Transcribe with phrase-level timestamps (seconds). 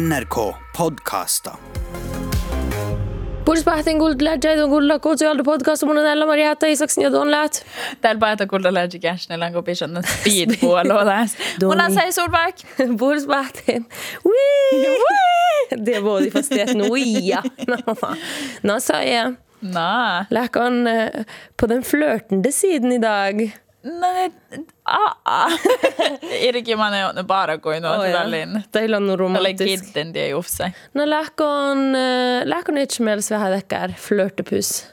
[0.00, 1.52] NRK podcaster.
[3.44, 7.66] Purspähten kuultajad kuulla kutsujalta podcast mun on Ella Maria Hätta Isaksen ja Tuon Läät.
[8.00, 11.26] Täällä päätä kuulla Läji Gashnella, kun pishon on speed puolella.
[11.62, 12.54] Mun on se Solberg.
[12.98, 13.86] Purspähten.
[14.24, 15.84] Wee!
[15.86, 17.42] Det var det fast det är en wia.
[18.62, 19.34] Nå sa jag.
[19.60, 20.24] Nå.
[20.30, 21.10] Läkon eh,
[21.56, 23.56] på den flörtande sidan idag.
[23.82, 24.30] Nej,
[25.24, 25.50] ah.
[26.40, 28.18] Irki man är nu bara kuin Oh, on ja.
[28.18, 28.62] välin.
[28.72, 29.84] Teillä on romantisk.
[29.84, 30.72] kitten det just sig.
[30.92, 32.44] No läkon, eh,
[33.38, 34.86] här veckor flörtepus.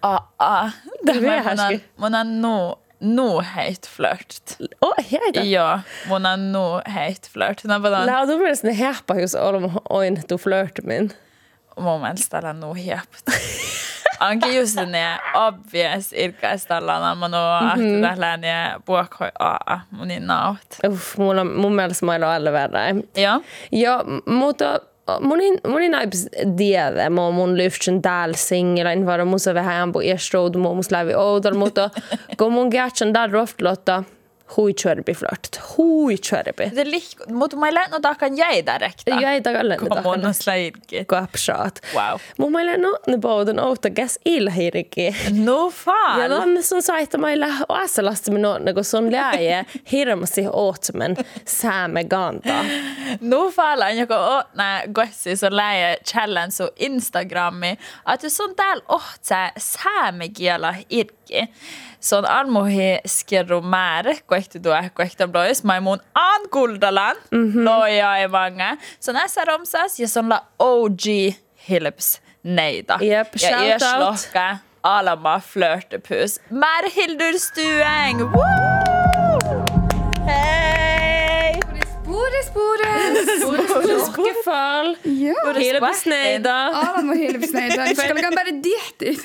[0.00, 0.70] Ah, ah.
[1.02, 4.36] Det är Mun on, mun on nu, nu heit flört.
[4.80, 5.40] Åh, heitä.
[5.40, 7.64] Ja, mun on nu heit flört.
[7.64, 8.74] Lää on mielestäni
[9.20, 11.12] jos olemme oin tu flörtmin.
[11.76, 13.26] mun mielestä tällä nu hiept.
[14.30, 18.02] onkin just ne obvious irkkaistallaan on mm-hmm.
[18.02, 20.58] tällainen ja puokkoi aa, munin naut.
[20.88, 23.02] Uff, mulla on, mun mielestä mä en ole alla verran.
[23.16, 23.40] Joo.
[23.72, 24.80] Joo, mutta
[25.20, 30.00] Monin, monin aips tiedä, mä oon mun lyftsin täällä singilain, vaan mun se vähän jäämpu
[30.00, 31.90] iäs road, mä oon mun läpi oudolla, mutta
[32.38, 34.04] kun mun kätsän täällä roftlotta,
[34.56, 35.60] hui chörbi flört.
[35.76, 36.72] Hui čörbi.
[37.32, 39.20] Mutta mä lennä takan jäi direkta.
[39.20, 40.02] Jäi takan lennä takan.
[40.02, 41.04] Kun mun slaidki.
[41.04, 41.80] Kapsaat.
[41.94, 42.20] Wow.
[42.38, 45.16] Mun mä lennä ne poudun outa käs ilhirki.
[45.44, 46.20] No fan.
[46.20, 51.16] Ja lanne sun saita mä lä oasalasta me nonne, kun sun läje hirmasi ootsemen
[51.46, 52.64] sääme ganta.
[53.20, 57.78] No falan, joka on nää gossi sun läje challenge sun Instagrami,
[58.14, 61.48] että sun täällä ohtse sääme kiela irki.
[62.00, 64.14] Sun almuhi skerro määrä,
[64.62, 67.64] tuo, kohti blois, mai mun ankuldalan, mm-hmm.
[67.64, 68.76] loja ei vanga.
[69.00, 71.34] Son ässä romsas ja son la OG
[71.68, 72.98] Hilps neita.
[73.00, 73.98] Jep, ja shout ees out.
[73.98, 76.40] lohka alama flörtepus.
[76.50, 78.20] Mär Hildur Stueng!
[78.20, 79.62] Woo!
[80.26, 81.60] Hej!
[82.02, 84.06] Spores, spores!
[84.06, 84.96] Skefall.
[86.72, 87.84] Alla må helvesnöjda.
[87.88, 89.24] Vi ska lägga bara dietit.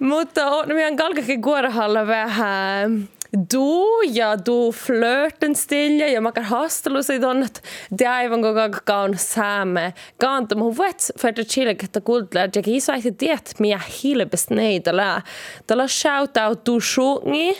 [0.00, 7.28] Mutta on meidän kalkakin kuorahalla vähän du ja du flirten stilja ja makar hastelu siitä
[7.28, 7.60] on, että
[7.98, 10.54] det aivan koko kaun saamme kanta.
[10.54, 14.96] Mun vet för att chilla että kuultla, että ei saa että tiet miä hilbes neitä
[14.96, 15.22] lää.
[15.66, 17.56] Tällä shout out du sjungi.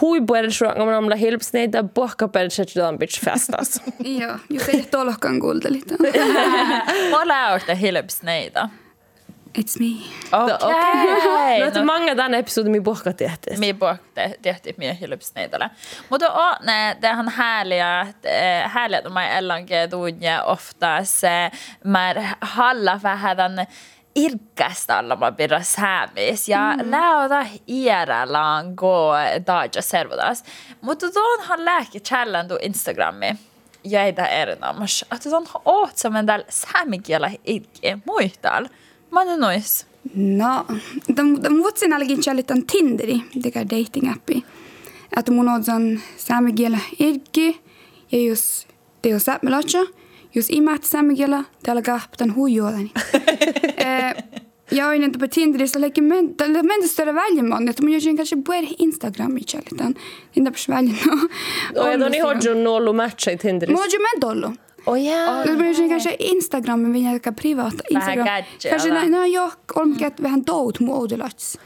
[0.00, 3.80] Hui puhuta sjunga, men omla hilbes neitä puhka persettä on bitch festas.
[4.20, 5.96] Ja, just ei tolkan kuulta lite.
[7.10, 8.68] Mulla on Hilps neita.
[9.58, 10.04] It's me.
[10.32, 11.60] Okei.
[11.60, 13.60] No, että mange tänne episodin mi puhka tehtiin.
[13.60, 15.70] Mi puhuttiin tehtiin mie Hilps-neitalla.
[16.10, 21.50] Mutta on ne, tähän härliga, eh, härliga de här ellanke tunne ofta se,
[21.84, 23.66] mer halla vähän tämän
[24.14, 26.90] irkkästä alla mä pidä säämis ja mm.
[26.90, 29.12] läoda iärällaan gå
[29.46, 30.44] daja servodas.
[30.80, 33.36] Mutta tuonhan lääke challenge Instagrami.
[33.84, 35.06] jäitä erinomaisesti.
[35.14, 38.68] Että tuon oot semmoinen täällä säämikielä irki muistal.
[39.10, 39.86] Mä oon nois.
[40.14, 40.64] No,
[41.16, 44.42] de, de vuotsin algin chalitan Tinderi, det är dating-appi.
[45.16, 47.60] Että mun on sen saamikielä irki
[48.12, 48.66] ja jos
[49.02, 49.78] te on saamelaatsa,
[50.34, 52.90] jos imät saamikielä, te alkaa tämän huijuolani.
[53.76, 54.14] eh,
[54.70, 56.36] ja on inte på Tinder, så lägger men
[56.82, 57.68] det större väljemån.
[57.68, 59.94] Että mun josin kanske bör Instagram i chalitan.
[60.34, 60.96] Inte på sväljen.
[61.76, 63.66] Och jag ni har ju noll matcha i Tinder.
[63.66, 64.52] Mun on men dollo.
[64.86, 64.96] Oh
[65.56, 67.82] mä olisin kanske Instagramin vielä aika privaata.
[67.90, 68.26] Instagram.
[68.26, 68.70] gadgetilla.
[68.70, 71.58] Kanske näin, no joo, olemme vähän dout mu oudelats.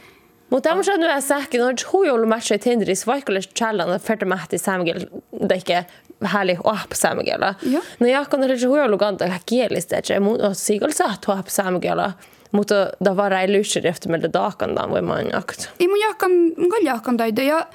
[0.51, 5.07] Mutta tämmöisen nyt sähkin on huijoulu matcha i Tinderis, vaikka olisi challenge färdig mahti saamigel,
[5.49, 5.87] det
[6.23, 7.55] härlig ohp saamigela.
[7.63, 7.81] Ja.
[8.01, 12.13] No jag kan rejä huijoulu kanta kielistä, että mun on siikol saat ohp saamigela.
[12.53, 15.69] Mutta da var ei lyssnar efter med det dakan dan voi man jakt.
[15.81, 17.43] Ei mun jahkan, mun kyllä jahkan taida.
[17.43, 17.67] Ja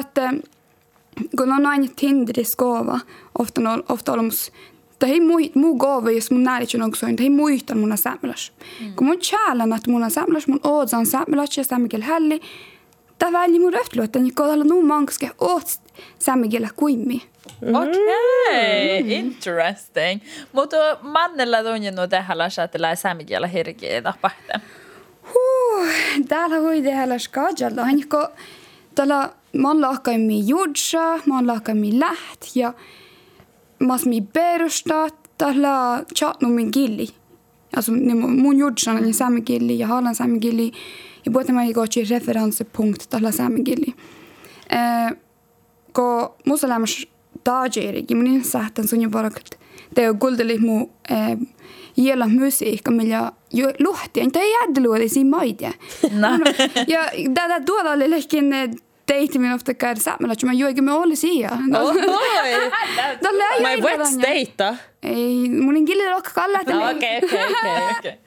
[0.00, 0.32] että
[1.36, 3.00] kun on aina Tinderissä kova,
[3.38, 4.52] ofta, on, ofta olemus,
[4.98, 8.52] tai ei mui, muu kova, jos mun näin on oksoin, tai ei muistan mun sämläs.
[8.80, 8.92] Mm.
[8.96, 12.40] Kun mun tjäälän, että mun on sämläs, mun ootsan sämläs ja sämmikel hälli,
[13.18, 15.80] tämä väli mun röftluotta, niin kun on nuu manske, oot
[16.18, 17.22] sämmikellä kuimmi.
[17.60, 17.74] Mm-hmm.
[17.74, 19.12] Okei, okay.
[19.12, 20.20] interesting.
[20.52, 24.60] Mutta mannella on jo tähän läsätellä sämmikellä herkeä tapahtaa.
[25.34, 25.86] Huh,
[26.28, 28.28] täällä voi tehdä läskajalla, niin kun
[28.94, 32.74] tällä mä oon lahkaimmin juudsa, mä oon lahkaimmin läht ja
[33.78, 35.08] mä oon perusta,
[35.38, 37.08] tällä chatnumin killi.
[37.76, 37.92] Alltså
[38.36, 40.72] mun juudsan on saamen killi ja haalan saamen killi
[41.26, 43.94] ja puhutaan mä ikotsi referenssepunkt tällä saamen killi.
[44.72, 45.16] Äh,
[45.94, 47.06] kun musta lämmäs
[47.44, 49.60] taajerikin, mun sähtän sun jo varakat.
[49.94, 51.38] Teo kuunteli mun äh,
[51.94, 55.70] gilla musiikka, millä jo luhtiin, tai jädeluodisiin maita.
[56.86, 57.00] Ja
[57.34, 58.36] tätä tuolla oli ehkä
[59.38, 61.76] min ofta käydä saamalla, että mä juokin me oli siihen.
[61.76, 62.70] Oi!
[63.22, 64.76] Da lär My jag wet state då?
[65.02, 67.44] Ei, mun en gilla rokka kalla että Ja, Okei, okei,
[67.98, 68.18] okei.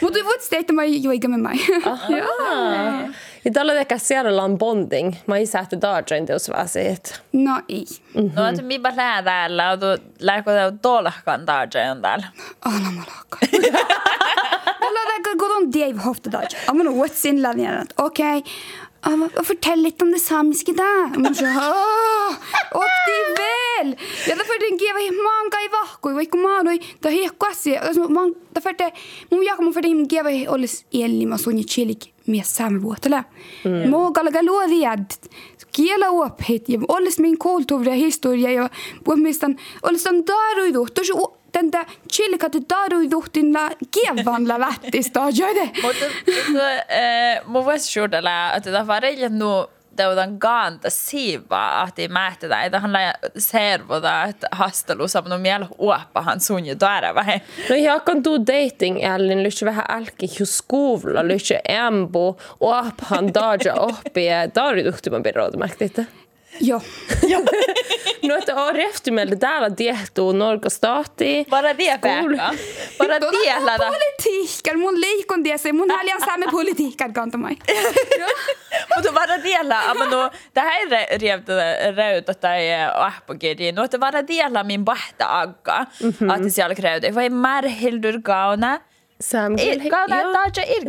[0.00, 1.58] Mutta wet state mä juokin med mig.
[1.84, 2.00] Ah.
[3.46, 5.14] Ja tällä ehkä siellä on bonding.
[5.26, 7.14] Mä isä, että Darjen teos siitä.
[7.32, 7.84] No ei.
[8.14, 9.86] No, että mipa lää täällä, ja tu
[10.20, 12.26] lääkö tää tuollahkan tarjoajan täällä.
[12.64, 13.38] Alla malaka.
[14.80, 16.48] Alla vägar går de Dave Hofte där.
[16.66, 17.92] Ja men what's in landet.
[17.96, 18.38] Okej.
[18.38, 18.52] Okay.
[19.44, 21.18] Fortell lite om det samiska där.
[21.18, 21.44] Man så
[23.06, 23.96] det är väl.
[24.28, 27.76] Ja den ger vi många i vahko, vi kommer då det är kvasi.
[27.76, 28.92] Alltså man därför det
[29.30, 33.24] mun jag kommer för det ger vi alles eli ma sonja chilik med samvåtala.
[33.64, 35.14] Må galaga lodiad.
[35.76, 36.64] Kiela upp hit.
[36.66, 38.68] Ja alles min koltovra historia ja
[39.04, 40.86] puhumistan alles on daruidu.
[40.86, 41.12] Tosi
[41.56, 45.20] den där chilikatte daruiduhtin la kievanla vättistä.
[45.30, 45.82] Gör det.
[45.82, 46.04] Mutta
[46.90, 49.66] äh, mun voisi suudella, että tämä var reijät nu
[49.96, 56.40] teudan kanta siiva, että mähtetään, että hän lähe servoda, että hastelu saa minun mielen uoppahan
[56.40, 57.40] sun ja tuoda vähän.
[57.70, 64.26] No jag kan do dating älin lyhtsä vähän älki skuvulla lyhtsä embo ophan Darja oppi
[64.26, 66.06] ja Darjutuhtiman piroutumäktitte.
[66.60, 66.80] Joo.
[68.22, 71.46] No että on reftymeltä täällä tiehtuu Norga stati.
[71.50, 72.08] Bara det Pekka.
[72.98, 73.86] Bara Tuota det lähtä.
[73.86, 77.56] politiikkaan, mun liikon tiesi, mun häljan saamme politiikkaan kantamai.
[78.96, 81.48] Mutta bara diellä, aber no, det här är revt
[81.96, 83.72] röd att det är ahpokiri.
[83.72, 85.86] No, että bara diellä min bahta agga.
[86.28, 87.14] Att siellä kröytä.
[87.14, 88.46] Vai märhildur kauna.
[88.56, 88.95] Sam Kauna Darja
[89.58, 89.90] irki.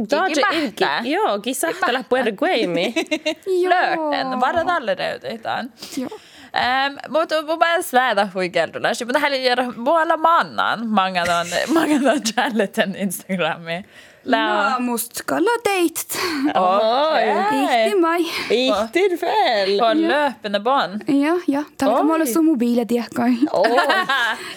[0.10, 0.84] Darja irki.
[1.04, 2.94] Joo, kisahtella puhuta guemi.
[3.44, 4.40] Flörten.
[4.40, 5.74] Bara tällä röytetään.
[5.98, 6.10] Joo.
[6.58, 8.88] Um, mutta mun mielestä lähdä huikeltulla.
[9.06, 10.88] Mutta hän ei mualla mannan.
[10.88, 13.86] Många on, många on challetten Instagrami.
[14.28, 16.20] Lää musta kalla date.
[16.60, 17.24] Oi.
[17.62, 18.26] Ihti mai.
[18.50, 19.80] Ihtir fel.
[19.80, 21.02] På löpande band.
[21.08, 21.64] Ja, ja.
[21.82, 23.32] Mulla on sun mobiilia tiekkai.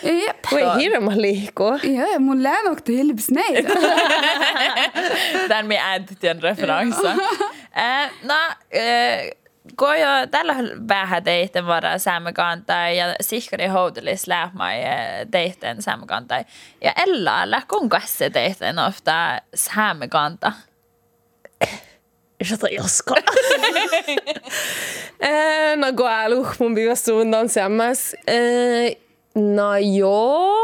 [0.03, 0.51] Jep.
[0.51, 1.65] Voi hirma liiku.
[1.83, 3.65] Ja, mun lää nokta hilpsneid.
[5.49, 7.05] Den med add till en referens.
[7.05, 8.35] eh, no,
[8.71, 9.33] eh,
[9.77, 10.55] Koja, tällä
[10.89, 12.65] vähän teihten varaa saamekaan
[12.97, 16.45] ja sihkari houdelis lähmai eh, teihten saamekaan tai.
[16.81, 20.53] Ja Ella, kuinka se teihten ofta saamekaan tai?
[22.51, 23.15] Jota joska?
[25.21, 28.17] Eh, no koalu, mun piivässä suuntaan sammas.
[29.35, 30.57] No joo,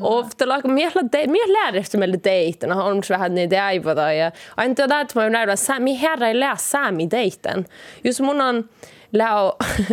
[0.00, 4.74] ofta laga miehla de mieh lärde meille deiten, no on vähän niitä aivoda ja aina
[4.74, 7.66] tätä että mä näydän sami herra ei lää sami deiten.
[8.04, 8.68] Jos mun on
[9.12, 9.34] lää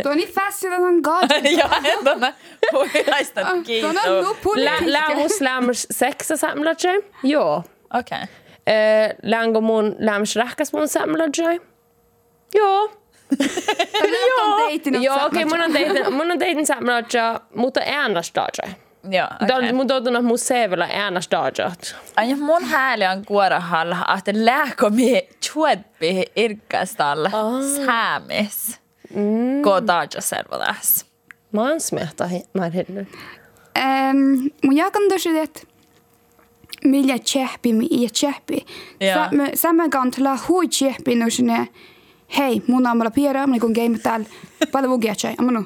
[0.04, 1.52] Tuo on niin fast, että on god.
[1.58, 1.70] ja,
[2.04, 2.34] tuonne
[2.74, 3.94] huilaista Tuo on kiinni.
[3.94, 5.16] nu lää politiikka.
[5.16, 7.04] mus lämmers sexa samlatje.
[7.24, 7.64] Joo.
[8.00, 8.18] Okei.
[8.68, 11.62] Eh, läängo mun lämmers rähkäs mun samlatje.
[12.56, 13.01] Joo.
[14.94, 18.48] Joo, joo okei, okay, mun on teitin, mun on teitin samanlaisia, mutta äänestää.
[19.10, 19.74] Joo, okei.
[19.74, 21.96] Mun totuna mun CVllä äänestääjät.
[22.16, 27.86] Aina mun hääli on kuorahalla, että lääkö lääkomi chuetpi irkkastalla oh.
[27.86, 28.80] säämis.
[29.16, 29.62] Mm.
[29.62, 31.06] Kotaaja servolas.
[31.52, 33.08] Mä oon smehtä, mä en hinnyt.
[33.78, 34.18] Ähm,
[34.64, 35.62] mun jakan tosi, että
[36.86, 38.66] millä tsehpi, millä tsehpi.
[39.54, 41.68] Sama kantaa huu tsehpi, no sinne
[42.38, 44.26] hei, mun naamalla Piera, mä on game täällä,
[44.72, 45.64] paljon vuokiatsai, nu,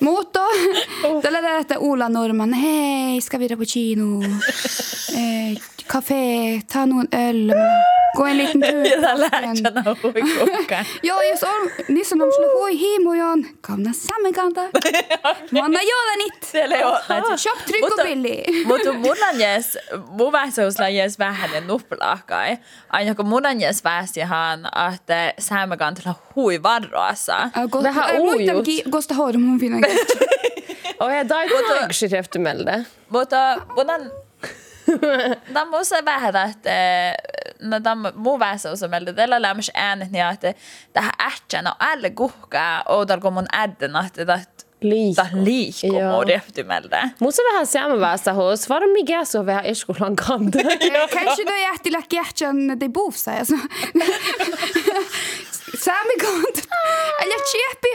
[0.00, 0.40] Mutta
[1.22, 4.20] tällä tästä Ola Norman, hei, ska vi på kino?
[5.14, 5.56] Eh,
[5.92, 7.52] kafé, ta någon öl,
[8.16, 8.82] gå en liten tur.
[8.82, 10.84] Mitä läätsänä huikukkaan?
[11.02, 14.60] Joo, jos on, niissä on sulle hui hiimojon, kauna samen kanta.
[15.50, 16.42] Mä annan jodanit.
[16.42, 16.76] Siellä
[17.08, 17.36] näitä.
[17.36, 18.44] Shop trygg och billig.
[18.66, 19.78] Mutta mun on jes,
[20.08, 22.58] mun vähäisyysllä jes vähän ja nuppelahkai.
[22.90, 27.50] Aina kun mun on jes vähäisihan, että säämäkantilla hui varroassa.
[27.82, 28.66] Vähän uujut.
[28.90, 29.86] Kosta har de hon finna
[31.00, 32.40] Och jag drar inte också efter
[34.86, 35.28] melde.
[35.46, 36.70] Mutta mun on Tämä on se vähän, että
[37.60, 40.54] no, tämä on mun vähäisyys on meillä tällä lämmössä äänet, niin että
[40.92, 44.40] tähän ähtsän on alle kuhkaa, outalko mun ädden, että tämä
[44.80, 45.22] Liikku.
[45.44, 46.12] liikku Joo.
[46.12, 47.08] mun rehtymeltä.
[47.18, 48.68] Musta vähän samma västä hos.
[48.68, 50.58] Var det mikä så vähän iskolan kanta?
[51.12, 53.32] Kanske då jag till att hjärtan det bofsa.
[53.32, 53.54] Alltså.
[55.78, 56.59] Sami kant.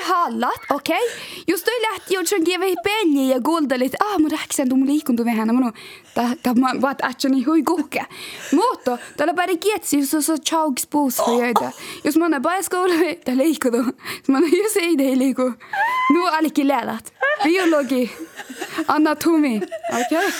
[0.06, 0.96] Haalat, okei?
[0.98, 1.44] Okay?
[1.48, 5.74] Jos teille joltain kieve peli ja kuuntelitte, ah, mun räksän tuon liikuntu vähän, mun
[6.44, 8.06] tämä vaat actioni hui kuhke.
[8.52, 11.72] Mutta tällä päri kietsi, jos on chauks puussa joita.
[12.04, 12.94] Jos mä oon paiskoulu,
[13.26, 13.88] tää jos
[14.28, 15.54] Mä oon jos ei tei liiku.
[16.14, 17.14] Nu alikin läälät.
[17.44, 18.12] Biologi.
[18.88, 19.62] Anatomi.
[19.90, 20.28] Okei?
[20.28, 20.32] Okay?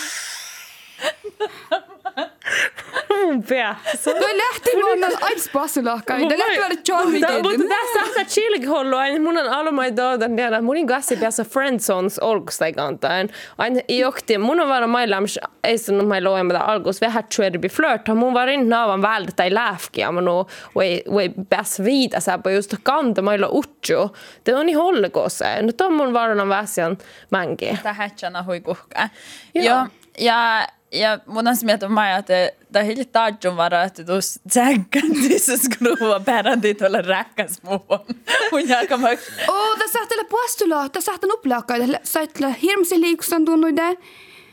[3.10, 4.10] Mun peässä.
[4.14, 6.14] Toi lähti mulla aina pasulakka.
[6.28, 10.60] Te lähti vähän charmi Mutta mutta tässä on chillikollu, aina mun on almai doodan tiedä,
[10.60, 13.28] mun on gassi päässä friendzons olkustai kantain.
[13.58, 18.34] Aina johti, mun on vara mailams, ei sanonut mai loemata alkus vähän tjuerbi flört, mun
[18.34, 20.44] var in naavan vältä tai läfkiä, mun on,
[20.74, 24.10] voi, voi pääs viida sä på just kanta mailla utju.
[24.46, 25.62] Det on i hollekossa.
[25.62, 26.98] Nyt on mun varan väsian
[27.30, 27.78] mänki.
[27.82, 29.08] Tähätsänä hui kuhkaa.
[29.54, 29.64] Joo.
[29.64, 29.86] Joo.
[30.18, 36.20] Ja, ja mun asia että mä, että tähän taajun varaa, että tuossa tsänkkän tässä skruva
[36.20, 38.06] pärändi niin tuolla räkkäs muuhun.
[38.52, 39.18] Mun jalkamak.
[39.48, 43.96] Oo, tässä sähtele puastulla, tässä sähtele upplaakkaa, tässä sähtele hirmsi liikusan tunnuide.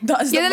[0.09, 0.49] Ja det jo, jo,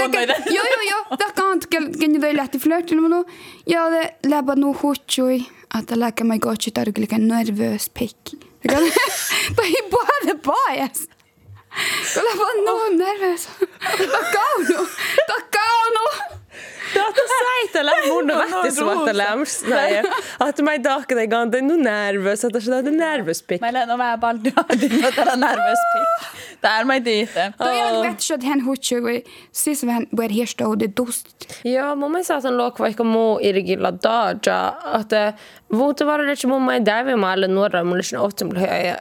[0.91, 3.25] jo, det kan Joo, joo, joo, tämä flörta med någon.
[3.67, 8.35] Ja, det läbbar nog hotchoj att läka mig gott, det är lika nervös pick.
[8.63, 8.83] ei kan
[9.65, 10.89] ei bara.
[12.17, 13.49] Läpä nu nervös.
[14.13, 14.89] Ta kaunu.
[15.27, 16.35] Ta kaunu.
[16.95, 19.65] Tahto säitellä mun vähtisvuotta lämps.
[20.49, 23.61] Että mä ei tahka tai kanta nu nervös, että se on nervös pikk.
[23.61, 24.45] Mä olen vähän paljon
[24.81, 26.31] din tällä nervös pikk.
[26.61, 27.53] Tää mä tiedä.
[27.59, 29.25] Toi jälkeen vettä, että hän hutsui.
[29.53, 31.27] Siis vähän voi hirsta och det dust.
[31.65, 35.33] Joo, mun mielestä saatan luokka vaikka muu irgilla daja, että
[35.73, 38.97] vuotta vara lite mun mielestä David maalle nuora mulle sen ofta ja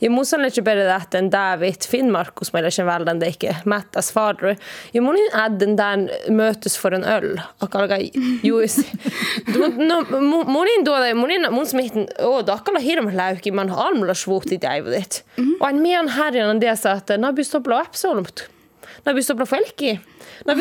[0.00, 4.56] ja mun on bättre lähten David Finnmarkus meillä sen väldan ikke mättäs fader.
[4.92, 7.40] Ja mun in den mötes för en öl.
[7.62, 7.98] Och alga
[8.42, 8.76] juis.
[9.76, 10.04] No
[10.44, 14.52] mun in tuoda mun in mun smitten åh då kalla hirm läuki man almla svårt
[14.52, 15.06] i David.
[15.60, 17.60] Och en mian härjan det sa att när vi står
[19.34, 19.46] på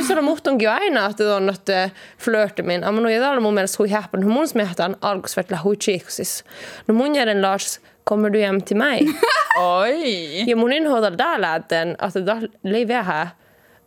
[0.03, 2.84] står mot on aina, että on että flörte min.
[2.84, 4.27] Amma no ja mun mielestä hui häppen.
[4.27, 6.44] Mun smehtan alkus vetla hui chiiksis.
[6.88, 9.08] No mun jäden Lars, kommer du hem till mig?
[9.60, 10.50] Oi.
[10.50, 11.86] ja mun inhoidal täällä, että
[12.25, 13.27] da leivää här.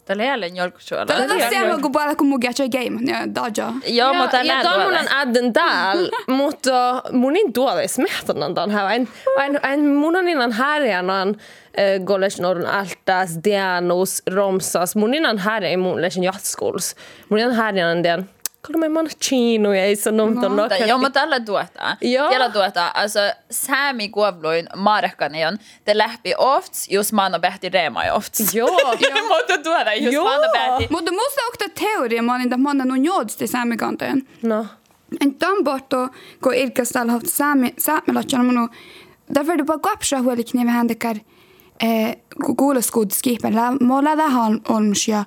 [0.08, 1.06] Tällä jälleen jolkusuola.
[1.06, 3.00] Tällä tässä kun paljon kun mun gacha game.
[3.12, 3.72] Ja daja.
[3.86, 4.84] Joo, mutta ja tuolla.
[4.84, 8.94] on adden täällä, mutta mun in tuoda smehtan tämän här.
[8.94, 9.08] En,
[9.40, 14.96] en, en mun on innan härjanan äh, golles norun altas, dianus, romsas.
[14.96, 16.94] Mun innan härja ei mun lesen jatskols.
[17.28, 18.28] Mun innan härjanan den.
[18.62, 21.96] kolla mig mancino ja så sanonut och on Joo, mutta alla tuota.
[22.00, 22.26] Joo.
[22.26, 22.90] Alla tuetaan.
[22.94, 23.18] Alltså,
[23.50, 28.54] Sami Kuovluin markkani on, te lähti ofts, jos man on rema reemai ofts.
[28.54, 28.68] Joo.
[29.36, 30.86] mutta tuoda, jos just man on pähti.
[30.90, 34.28] Mutta musta onko teoria, mä olin, että man on jods till Sami kanteen.
[34.42, 34.66] No.
[35.20, 36.08] En tämän pohto,
[36.42, 38.70] kun ilkästään haluat Sami, Sami laittaa minun,
[39.34, 40.94] därför du bara går upp så här och liknande
[41.80, 42.16] Eh,
[42.56, 43.72] kuuloskuutuskiihpenä.
[43.80, 45.24] Mulla vähän on ja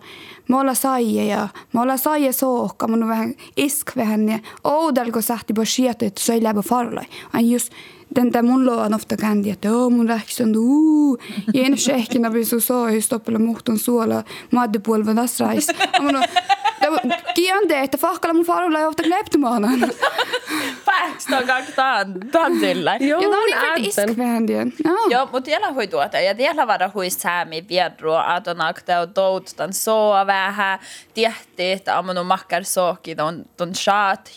[0.48, 2.88] mulla saija ja mulla saija sohka.
[2.88, 7.05] Mun vähän isk vähän ja oudelko sähti på skietet så jag lägger farloj.
[7.31, 7.74] Han just
[8.13, 11.17] Tätä mun luo on ofta kändi, että oo mun rähkis on uu.
[11.53, 14.23] Ja en shehkinä pisu soihi stoppilla muhtun suola.
[14.51, 15.67] Maadde puolva nasrais.
[15.99, 16.23] Mun on...
[17.33, 19.87] Kiande, että fahkalla mun farulla ei ofta kleptumaana.
[20.85, 21.71] Pääkstön kaksi
[22.31, 22.95] tandilla.
[22.95, 24.73] Joo, ja tää oli kyllä iskvähändiön.
[25.09, 26.19] Joo, mut jäljellä hui tuota.
[26.19, 28.21] Ja jäljellä vada hui säämi viedrua.
[28.21, 30.79] Aaton akte on toututan soa vähän.
[31.13, 33.15] Tiehti, että amman on makkar sohki.
[33.57, 34.31] Ton shaat,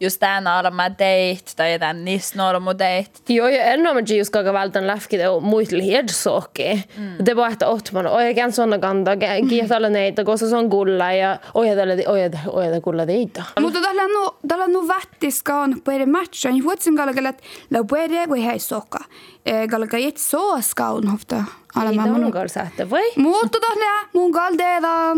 [0.00, 1.52] jos tänä alamme deit.
[1.56, 3.30] Tai tän nisnormu deit lähdet.
[3.30, 6.84] Joo, ja enemmän Gius Kagavaltan lähkit on muille hirsoki.
[6.98, 7.24] Mm.
[7.26, 9.48] Det var että ohtman, oikein sonna kanta, mm.
[9.48, 13.42] kiitolle neitä, koska se on kulla ja ojedelle, ojedelle, ojedelle kulla teitä.
[13.60, 18.58] Mutta tällä on, tällä on vättiskaan, kun eri matchan, huotsin kalkalat, la puede, voi hei
[18.58, 18.98] soka.
[19.46, 21.44] Eh, ega käit soos kaunhofta.
[21.76, 23.04] Ei mungal saatte vai?
[23.16, 25.14] Mutta tohle, mungal teillä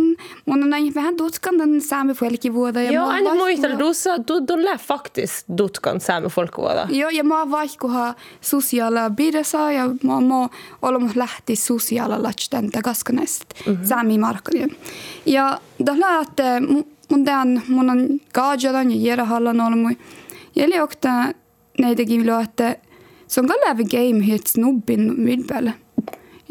[0.46, 2.82] mun on vähän tutkan den saame folki vuoda.
[2.82, 6.86] Joo, aina då russa, tuolla faktis dotkan saame folk vuoda.
[6.90, 10.48] Joo, ja mä vaikkuha sosiaala bidasa ja mä mä
[10.82, 13.84] olemme lähti sosiaala latsten takaskanest mhm.
[13.84, 14.70] saami markkojen.
[15.26, 16.60] Ja tohle, että
[17.10, 19.96] mun den mun on kaajalan ja jäädä hallan olemme.
[20.56, 21.08] Jäljokta
[21.78, 22.60] näitäkin att
[23.28, 25.74] että se on kallevi game hit snubbin vilpelle.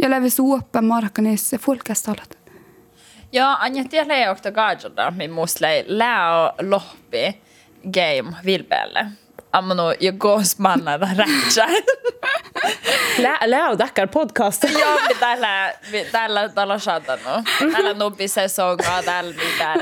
[0.02, 2.38] Ja lävi suoppa markkanissa folkastalat.
[3.32, 7.42] Joo, Anja, tiedä ei ole kaajolta, min musta lei lää lohpi
[7.94, 9.06] game vilpeelle.
[9.54, 11.68] Ammanu ja goosmanna da rätsä.
[13.18, 14.64] Lää, lää on täkkär podcast.
[14.82, 15.00] Joo,
[15.92, 17.44] mi tällä tällä satanu.
[17.72, 19.80] Tällä nubbi sesongaa, tällä mitään.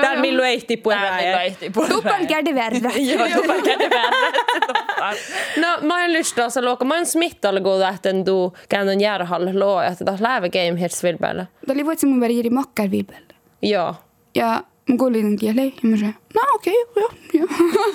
[0.00, 1.44] Täällä milloin ehti Täällä milloin puhutaan.
[1.44, 1.88] ehti puhua.
[1.88, 2.90] Tuppelkärde värre.
[2.98, 5.16] Joo, tupalkäden väärä.
[5.56, 6.84] No, mä en lystä se luokka.
[6.84, 11.46] Mä smittalla kun lähten du käännön järjahall luo, että taas läävä game hets vilpäällä.
[11.66, 13.34] Tämä oli voitsi mun väri makkar vilpelle.
[13.62, 13.94] Joo.
[14.34, 15.74] Ja mun kuulin kieli.
[15.82, 17.46] Ja mä sanoin, no okei, okay, joo, joo.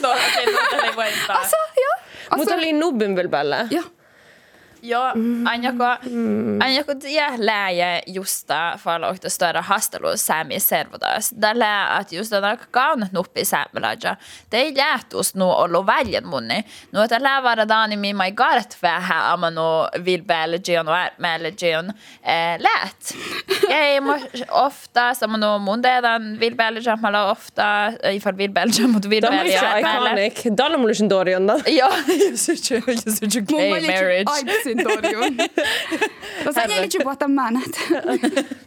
[0.01, 2.05] No, okei, no, tällä ei voi Alltså, ja.
[2.37, 3.67] Mutta oli nubbin vilpäällä.
[3.71, 3.83] Ja.
[4.87, 5.03] Joo,
[5.45, 5.73] aina
[6.59, 11.31] aina kun tie lähe justa falokta störa hastelu säämi servodas.
[11.41, 14.15] Da lää at just on aika kaunat nuppi säämelaja.
[14.51, 16.65] Det ei lähtus nu ollut väljen munni.
[16.91, 21.89] Nu että lää vara daani mi mai garet vähän amano vilbäälegion och ärtmälegion
[22.23, 23.15] eh, lät.
[23.69, 24.13] Ja ei mo
[24.51, 30.55] ofta samano mun teedan vilbäälegion mala ofta ifall vilbäälegion mot Tämä on iconic.
[30.55, 30.93] Tämä on mulle.
[31.67, 31.89] Ja,
[32.29, 34.74] just det, just det, gay marriage.
[34.75, 35.37] Alin torjun.
[36.53, 37.79] Sä på att männet.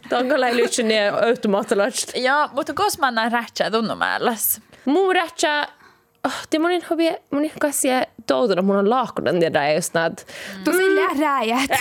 [0.09, 2.11] Tangolla ei lyhtsä ne automaattilaiset.
[2.15, 4.61] Ja, mutta kos mä annan rähtsää tunnumäälläs?
[4.85, 5.67] Muu rähtsää
[6.23, 10.27] Oh, det mun hobi, mun ihan kassia toutuna, mun on laakkunen ja rai just näet.
[10.57, 10.63] Mm.
[10.63, 10.95] Tosi mm.
[10.95, 11.71] läräjät.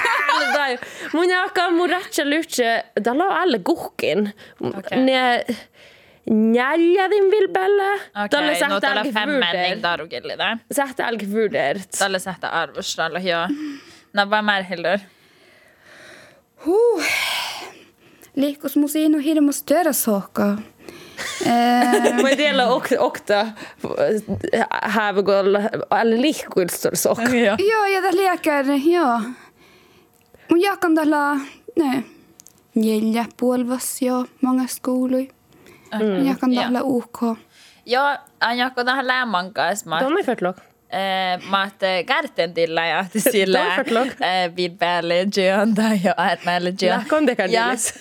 [1.12, 4.35] Mun jakaa mun rätsä lyhtsä, täällä on alle kuhkin.
[4.61, 4.99] Okay.
[4.99, 5.44] Ne,
[6.30, 7.94] njäljätin vilpelle.
[7.94, 10.37] Okay, Tällä no täällä femmen niin tarkille.
[10.73, 11.78] Sähtä älki vyyder.
[11.99, 13.49] Tällä sähtä arvostalle, joo.
[14.26, 14.98] Vaan märhillyr.
[16.66, 17.02] Huh.
[18.37, 20.58] Liikus mun siinä on hirmus työräsohkaa.
[21.46, 22.66] Eh, Mä tiedä
[22.98, 23.46] okta
[24.82, 25.54] hävägol,
[26.00, 27.18] eller lihkuilstor sok.
[27.18, 27.56] Joo.
[27.70, 29.20] Joo, ja tässä liekär, joo.
[30.50, 31.37] Mun jakan tällä,
[31.78, 32.04] ne,
[32.75, 35.26] neljä puolvas jo, många skolor.
[35.92, 36.26] Mm.
[36.26, 36.62] Jakan ja.
[36.62, 37.22] tällä UK.
[37.87, 40.42] Joo, aina kun tähän lämmän kanssa, De är fett
[40.90, 46.99] eh, mä että kärten tillä ja sillä eh, vilbäälegion tai jo ärtmälegion.
[46.99, 47.95] Lähkon tekadillis.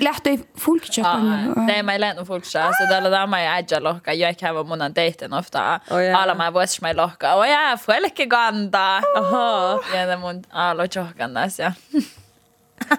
[0.00, 1.54] Lähtoi folkköpen.
[1.66, 2.72] Det är mig lätt fortsätta.
[2.72, 4.14] Så det är mig ädja lohka.
[4.14, 5.80] Jag kan vara munan dejten ofta.
[5.90, 6.16] Oh.
[6.22, 7.34] Alla mä vois mig lohka.
[7.34, 9.02] Och jag är fuelkiganda.
[9.16, 9.80] Aha.
[9.94, 11.72] Ja mun alo johkandas ja.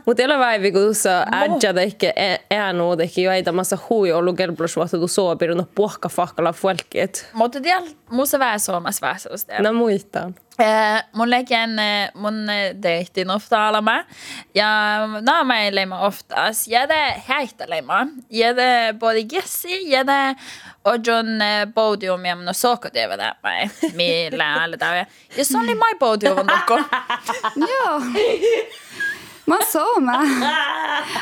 [0.07, 5.57] Hotela Vaivicussa äijä ehkä e- äänu ehkä jo eitä massa hui ollut kelplusvuotta tu soopirun
[5.57, 7.29] no puhka fahkala fuelkiet.
[7.33, 9.61] Mutta tiel muussa vähän suomas vähän sellaista.
[9.61, 10.35] No muistan.
[11.13, 11.57] Mun leikin
[12.13, 12.33] mun
[12.81, 14.03] tehtiin ofta alama
[14.55, 18.07] ja no mä en leima oftaas Ja det häihtä leima.
[18.29, 19.69] Ja det både Jessi
[20.85, 21.27] Ojon
[21.73, 23.35] podium ja no sokko tämä
[23.93, 25.05] millä alle tämä.
[25.37, 26.45] Ja se oli mai podium on
[27.69, 28.01] Joo.
[29.51, 30.21] Oon sooma.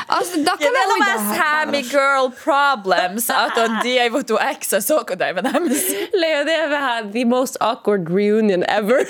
[0.06, 3.30] Alltså, Ja mä vähän Sammy girl problems.
[3.44, 5.58] Att on die voitu exa sokotieva näppä.
[6.12, 9.04] Leo, det är vähän the most awkward reunion ever.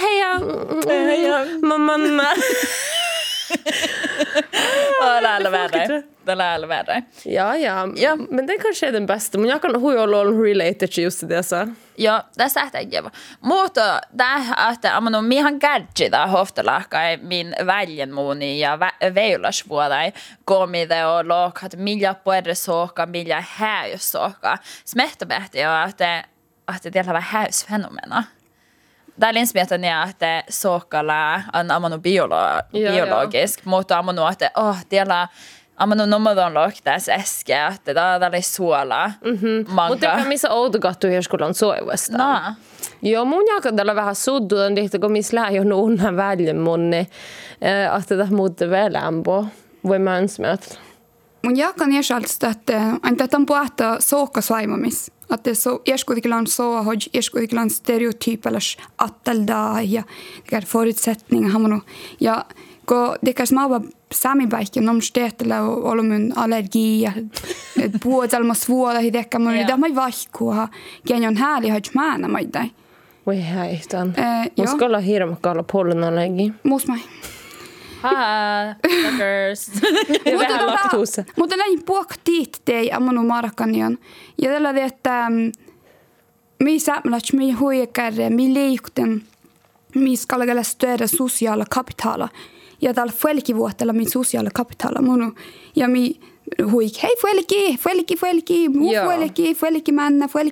[0.00, 0.40] Heja.
[0.88, 1.46] Heja.
[1.62, 1.98] Mamma.
[5.00, 6.02] Det lär värre.
[6.26, 7.02] Det lär värre.
[7.24, 8.16] Ja, ja, Ja.
[8.16, 9.38] Men det kanske är den bästa.
[9.38, 11.66] Men jag kan hui olla ollut related till just det så.
[11.96, 13.10] Joo, tässä tähtäjävä.
[13.40, 18.78] Mutta tämä, että amano mihan kärtsi tämä hoftalahkai min väljen muuni ja
[19.14, 20.12] veilasvuodai
[20.44, 24.58] komide och lokat millä puerre soka, millä häys soka.
[24.84, 26.24] Smehtäpähti jo, että
[26.76, 28.24] että tiellä vähän häysfenomena.
[29.20, 32.36] Täällä inspirerade jag att sokala on amano biolo,
[32.72, 35.28] Ja, biologisk, mutta amano että oh, tiellä
[35.80, 39.12] ja, men nå må han lage deres eske etter det, der de sola.
[39.24, 39.70] Mm -hmm.
[39.70, 39.88] Manga.
[39.88, 41.54] Mutta missä Outogattu Hirskolan.
[42.10, 42.54] No.
[43.02, 47.06] Joo, mun jalkadella vähän suddutan, että kun missä lähion unna välillä mun, niin
[47.98, 49.44] että tämä muuttuu muuten välämpö.
[49.84, 50.80] Voi mä ensimmäisenä.
[51.44, 55.12] Mun jalkan jäsalta, että aina tätä on puhuttu soukkaslaimamis.
[55.32, 60.02] Att det så, jag skulle kunna så hoj, jag skulle kunna stereotypers attelda ja,
[60.50, 61.80] det är förutsättningar.
[62.18, 62.46] Ja,
[63.22, 67.12] det kanske man sami bajke, nom štetela olomun allergia,
[68.02, 69.78] puoltelma suola hidekka, mun yeah.
[69.78, 70.68] mä vaihkua,
[71.08, 72.70] kenjon hääli hajmaana maidai.
[73.26, 74.14] Voi häihtän.
[74.56, 76.52] Musta olla hirma kalla pollenallergi.
[76.62, 76.98] mus mai,
[78.02, 79.70] ha, fuckers.
[80.32, 83.98] mutta mutta näin puokka tiittei ammanu markanion.
[84.42, 85.30] Ja tällä että
[86.62, 89.22] mi samlas mi huijakarre, mi liikuten,
[89.94, 92.28] mi skalagella större sosiaala kapitaala
[92.82, 95.32] ja tal fue vuotella min vota kapitala mi social mono
[95.74, 96.20] ya mi
[96.58, 98.16] huik hei fue el que fue el que
[99.54, 100.42] fue el manna fue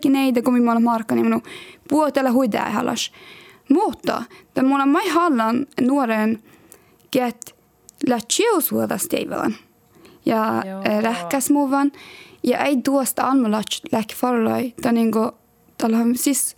[1.22, 1.42] mono
[2.54, 3.10] halas
[3.68, 6.42] mutta det måla mai hallan nuoren
[7.12, 7.54] get
[8.08, 9.54] la chios vuota steivalan
[10.26, 11.92] ja eh, rähkäsmuvan
[12.42, 15.34] ja ei tuosta almulat läkfarloi taningo
[15.78, 16.56] talhan siis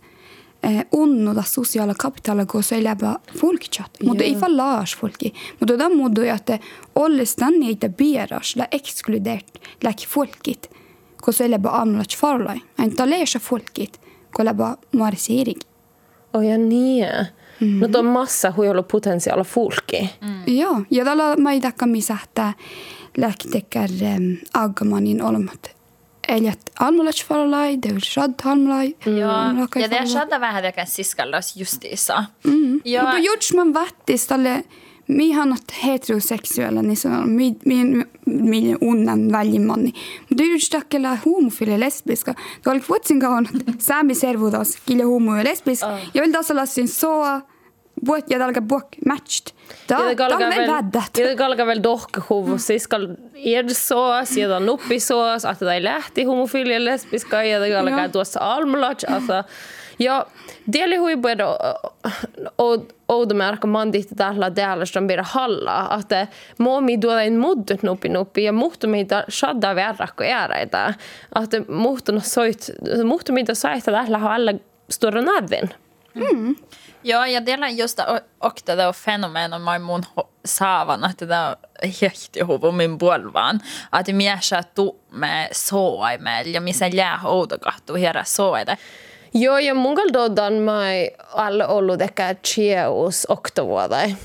[0.91, 3.05] unnuda sosiaala kapitaliga seeläbi
[3.39, 4.35] folkchat mutta yeah.
[4.35, 6.59] ei fallaas folki mutta ta muidu että
[6.95, 10.71] ollestaan niitä piiras la ekskludeert läki folkit
[11.23, 15.59] kun seeläbi amlat farlai en ta leesa folkit Går läbi marseering
[16.33, 17.05] Och ja ni.
[17.59, 17.79] Mm.
[17.79, 20.09] Nyt on massa huijolupotentiaalia fulki.
[20.21, 20.57] Mm.
[20.57, 22.53] Joo, ja tällä mä ei takka misä, että
[23.17, 25.75] lääkitekär ähm, Agamanin olemat
[26.33, 28.95] Eliat almalach faralai, de shad almalai.
[29.05, 32.25] Ja, ja det skjedde vähän jokin siskallas justiissa.
[32.43, 32.81] Mm.
[32.85, 34.63] Ja, Mutta juts man vattis tälle
[35.07, 39.93] mi hanat heteroseksuella niin sanon mi mi mi unnan väljimmanni.
[40.29, 42.33] Mutta juts takkela homofile lesbiska.
[42.63, 43.47] Du har kvotsinga on
[43.79, 45.83] sami servudas kille homo ja lesbisk.
[46.13, 47.52] Jag vill tässä lassin så Buot
[48.01, 49.53] Buok, jadalga buok, matched.
[49.87, 51.21] Da, jadalga da vel, vedet.
[51.23, 57.43] Jadalga vel dere hovosi skal irsoas, jadal nupisoas, at det er lett i homofile lesbiska,
[57.47, 58.07] jadalga ja.
[58.11, 59.47] dos almlach, at
[59.99, 60.25] Ja,
[60.73, 61.45] deli hui både
[63.07, 66.27] oudomerkka mandit tällä tällaista vielä hallaa, että
[66.57, 70.93] muomi tuolein muuttut nupi nupi ja muuttumita shadda verrakko ääreitä,
[71.43, 72.71] että muuttunut soit,
[73.05, 74.53] muuttumita saita tällä halla
[74.89, 75.69] stora nävin.
[76.15, 76.55] Mm.
[77.01, 80.03] Ja, jag delar just det, och det där fenomenet med mun
[80.45, 81.55] saavan, että tämä
[82.01, 83.59] jähtihuvu min puolvaan.
[83.99, 88.77] Että minä saa tumme soimeelle ja missä jää houtokahtuu herra soida.
[89.33, 90.81] Joo, ja mun kalta on mä
[91.33, 94.15] alla ollut ehkä chius oktovuotai.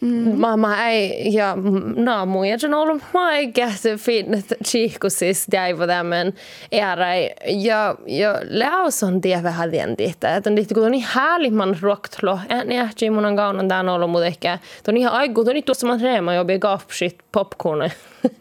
[0.00, 0.38] Mm.
[0.38, 1.56] Mä, mä ei, ja
[1.96, 6.32] no, mun jäsen ollut mä ei kähty fin chiihkusis jäivä tämän
[6.80, 7.14] äärä.
[7.46, 10.36] Ja, ja läus on tie vähän tientä.
[10.36, 12.38] Että on kun on niin häällimman ruoktlo.
[12.48, 14.58] En jähti mun on kaunan tämän ollut, mutta ehkä
[14.88, 17.90] on ihan aiku, on niin tuossa mä reema jo big off shit popcorn.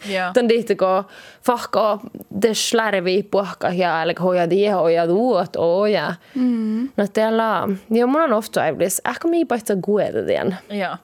[0.09, 0.31] Ja.
[0.33, 1.03] Tän tihti, kun
[1.43, 1.99] fahka
[2.41, 6.13] det slarvi puhka ja eller hoja die hoja duot oja.
[6.35, 6.89] Mm.
[6.97, 10.57] No täällä, ja mun on ofta äivlis, ehkä mi paitsa gueda den.
[10.69, 10.97] Ja.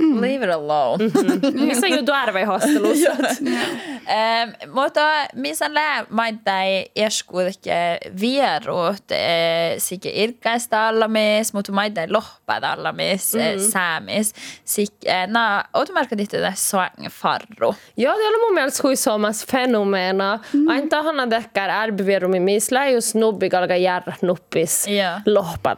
[0.00, 0.20] Mm.
[0.20, 1.04] Leave it alone.
[1.04, 1.56] Mm-hmm.
[1.60, 3.10] No, missä jutuarvoi hostelussa.
[3.10, 5.00] um, mutta
[5.34, 12.60] missä lää lämmin tai eskuudekke äh, vieruut äh, eh, sikä irkkaista allamies, mutta maittain lohpaa
[12.62, 13.48] alla mees äh, mm.
[13.48, 13.70] Mm-hmm.
[13.70, 14.34] säämis.
[14.64, 17.74] Sikä, na, ootu märkät itse tässä soangfarru.
[17.96, 20.38] Joo, det on mun mielestä hui suomas fenomena.
[20.52, 20.68] Mm.
[20.68, 25.22] Aina tahana tehkär ärbivierumi, missä läjus nubbi kalka järra nuppis yeah.
[25.26, 25.76] lohpaa.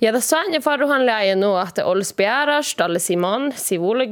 [0.00, 4.08] Ja tässä suangefarruhan lää ei nuo, että olisi pieras, olisi Simon sivulle,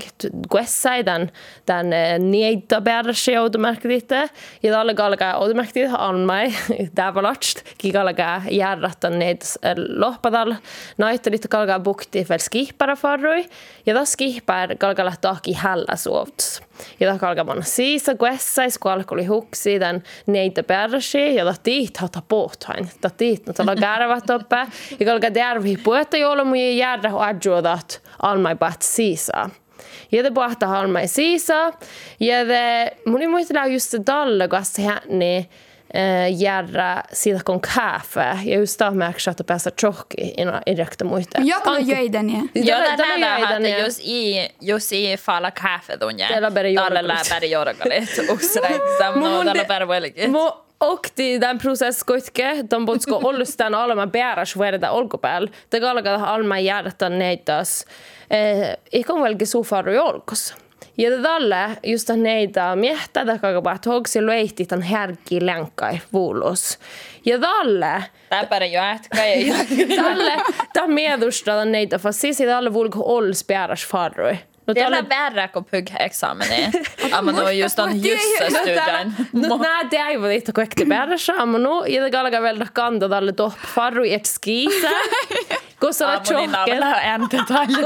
[0.50, 1.32] Guessaiden,
[1.66, 4.28] tämän eh, Nieittäbärsiä automerkkiä.
[4.62, 6.52] Ja tällä kalkaa automerkkiä on mai,
[6.94, 10.58] täpälatst, kikalkaa järrättän niitä I eh,
[10.98, 13.44] Naittelit kalkaa bukti väl skihpära farrui.
[13.86, 16.62] Ja tässä skihpär kalkaa lähtöäkin hällä suovtus.
[17.00, 21.26] Ja tässä kalkaa man siisa Guessais, kun alkoi huksi tämän Nieittäbärsiä.
[21.26, 22.90] Ja tässä tiihtata pohtain.
[23.00, 24.56] Tässä tiihtata no kärvät oppe.
[25.00, 29.50] Ja kalkaa dervi puhetta joulumuja järrä adjuodat almaipat siisa.
[30.12, 31.72] Ja det pohta almai siisa.
[32.20, 35.48] Ja det mun ei muistella just det dalle kanssa häni
[35.94, 37.02] eh, järra
[37.44, 38.38] kun kaffe.
[38.44, 40.35] Ja just da märks att det päästä tjocki
[40.66, 41.38] i rekta muiste.
[41.44, 42.42] Jag kan göra den ja.
[42.55, 43.78] Ja, Tällä- tällä här jäi hade ja.
[43.85, 46.28] just i, just i falla kaffe tunne.
[46.28, 47.09] Tällä bäri Tällä jorgalit.
[47.09, 48.18] lää bäri jorgalit.
[48.31, 49.87] Uksreitsam, no Mun tällä de- bäri
[50.83, 55.51] Oktidään prosesskoitke, ton potsko ollestaan olema pääräs verda olkopäällä.
[55.71, 57.87] Te kalkaa alma jäädä neitas.
[58.31, 60.57] Eh, ikon velki sufaru jolkossa.
[60.99, 65.37] Ja tälle just neitä miehtä takakapa, että onko se den här härki
[65.95, 66.79] i vuulos.
[67.25, 68.05] Ja tälle...
[68.29, 69.55] Täpärä jo ätkä ja...
[69.97, 70.33] Tälle,
[70.73, 74.38] tämä mietustaa neitä, koska siis tälle vulko olis pääräs farroi.
[74.66, 76.70] No Tällä dalle värre kuin pygg-eksameni.
[77.12, 79.14] Amma no just on jussa studian.
[79.33, 83.33] No nää te aivan liitto kaikki persa, amma no, ja te kalga vielä kanda dalle
[83.33, 84.88] topp farru et skiisa.
[85.81, 86.83] Kossa la chokken.
[86.85, 87.29] on.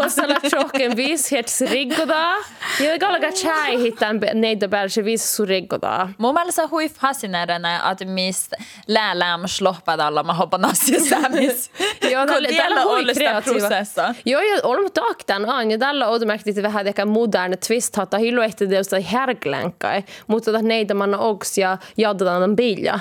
[0.03, 2.37] Kossa la chokken viis hets riggoda.
[2.81, 6.09] Ja te kalga chai hittan neitä persa viis su riggoda.
[6.19, 8.57] Mun mielestä on hui fascinerande att mistä
[8.89, 11.71] lääläm sloppad alla mä hoppan asiasäämis.
[12.11, 13.59] Joo, tällä- tällä hui kreatiiva.
[13.69, 14.15] prosessa.
[14.25, 18.67] Joo, ja olemme taktan on, ja tällä automaktisesti vähän ehkä modern twist, että hyllu ehti
[18.67, 22.99] tietysti härklänkkää, mutta että neitä manna oks ja jautetaan tämän bilja.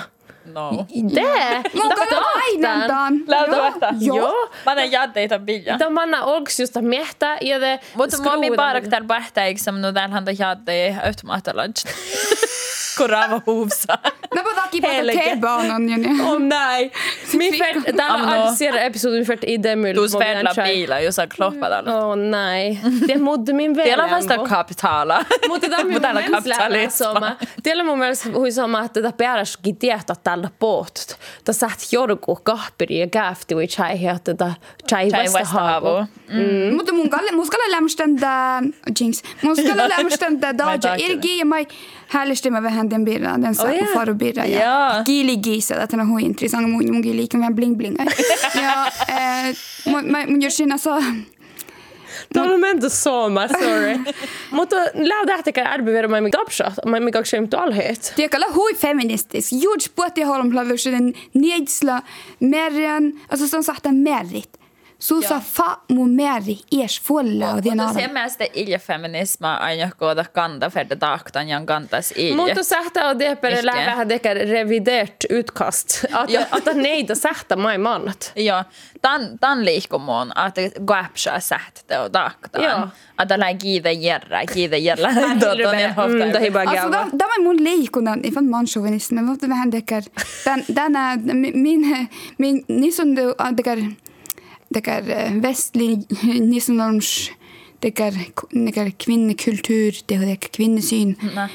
[0.54, 0.86] No.
[1.14, 1.74] Det?
[1.74, 3.14] Mutta lainataan.
[3.26, 3.96] Lainataan.
[4.00, 4.48] Joo.
[4.48, 5.78] Man Mä annan jatteita bilja.
[5.78, 10.24] Då man har också just miehtä ja te Mutta mä oon parktar pähtäiksä, mutta täällähän
[10.28, 11.88] on jatteja yhtä mahtalantsi.
[13.46, 13.98] Huuvsaa.
[14.34, 15.36] Mä potakin pata Helge.
[15.36, 16.22] T-banan ja ne.
[16.22, 16.90] Åh nej!
[17.38, 17.54] Min
[18.08, 19.94] Amma täällä i det mulle.
[19.94, 22.06] Du svärdla bilar, just har kloppat alla.
[22.06, 22.80] Åh nej.
[23.08, 25.24] Det modde min Det väl är vasta kapitala.
[25.48, 26.90] Mutta tämä on kapitalisma.
[26.90, 27.36] sama.
[27.62, 31.16] Teillä mun mielestä hui sama, että tätä pääräskin tietää tällä poht.
[31.44, 34.52] Tämä saat jorku kahpiri ja käfti voi chai tätä
[34.88, 35.86] chai Chai vasta Westahavu.
[35.86, 36.06] havu.
[36.76, 38.62] Mutta mun kalle, skalle lämstäntä,
[39.00, 41.00] jinx, mun skalle lämstäntä daja tackar.
[41.00, 41.66] irgi ja mai
[42.06, 43.86] häällistämä vähän den birran, den sa Oh, ja.
[43.94, 44.60] faru birra Ja.
[44.60, 45.02] ja.
[45.04, 47.96] Gili gisa, että on hui intressant mun mun gili kan vähän bling bling.
[48.62, 48.92] Ja,
[49.86, 51.02] mun mun gör sina så
[52.34, 53.98] Tuolla menty sooma, sorry.
[54.50, 58.12] Mutta lähdettekö arvioida mai mikä abshat, mai mikä ksem tualhet.
[58.16, 59.52] Tiekalla hui feministisk.
[59.52, 62.02] Juurds puhutti holmplavuuden niedsla
[62.40, 64.48] merjan, alltså som sagt merit.
[64.48, 64.65] Suusa
[65.10, 65.40] Joo.
[65.40, 70.84] fa mu meri ies fulla och den Mutta se mielestä iljefeminisma aina koota kanta för
[70.84, 72.36] det taktan jan kantas ilje.
[72.36, 73.18] Mutta sähtä on
[73.62, 76.04] lähe vähän tekee revidert utkast.
[76.12, 78.32] Att, neitä sähtä mai mannat.
[78.36, 78.64] Joo,
[79.02, 82.64] tan, tan liikkumoon, että guapsa sähtä och taktan.
[82.64, 82.88] Joo.
[83.22, 85.08] Että lää kiitä järrä, kiitä järrä.
[85.08, 87.04] Det är bara Alltså, gava.
[87.04, 89.70] de, de är mun liikunan ifrån manschauvinism, mutta vähän.
[89.70, 91.16] Den, denna,
[91.54, 93.06] min, min, ni som
[94.74, 95.98] du, tekee, tekee västlig,
[96.40, 97.32] ni som de,
[97.80, 98.12] tekee,
[98.64, 101.16] tekee kvinnekultur, tekee kvinnesyn.
[101.34, 101.48] Nä.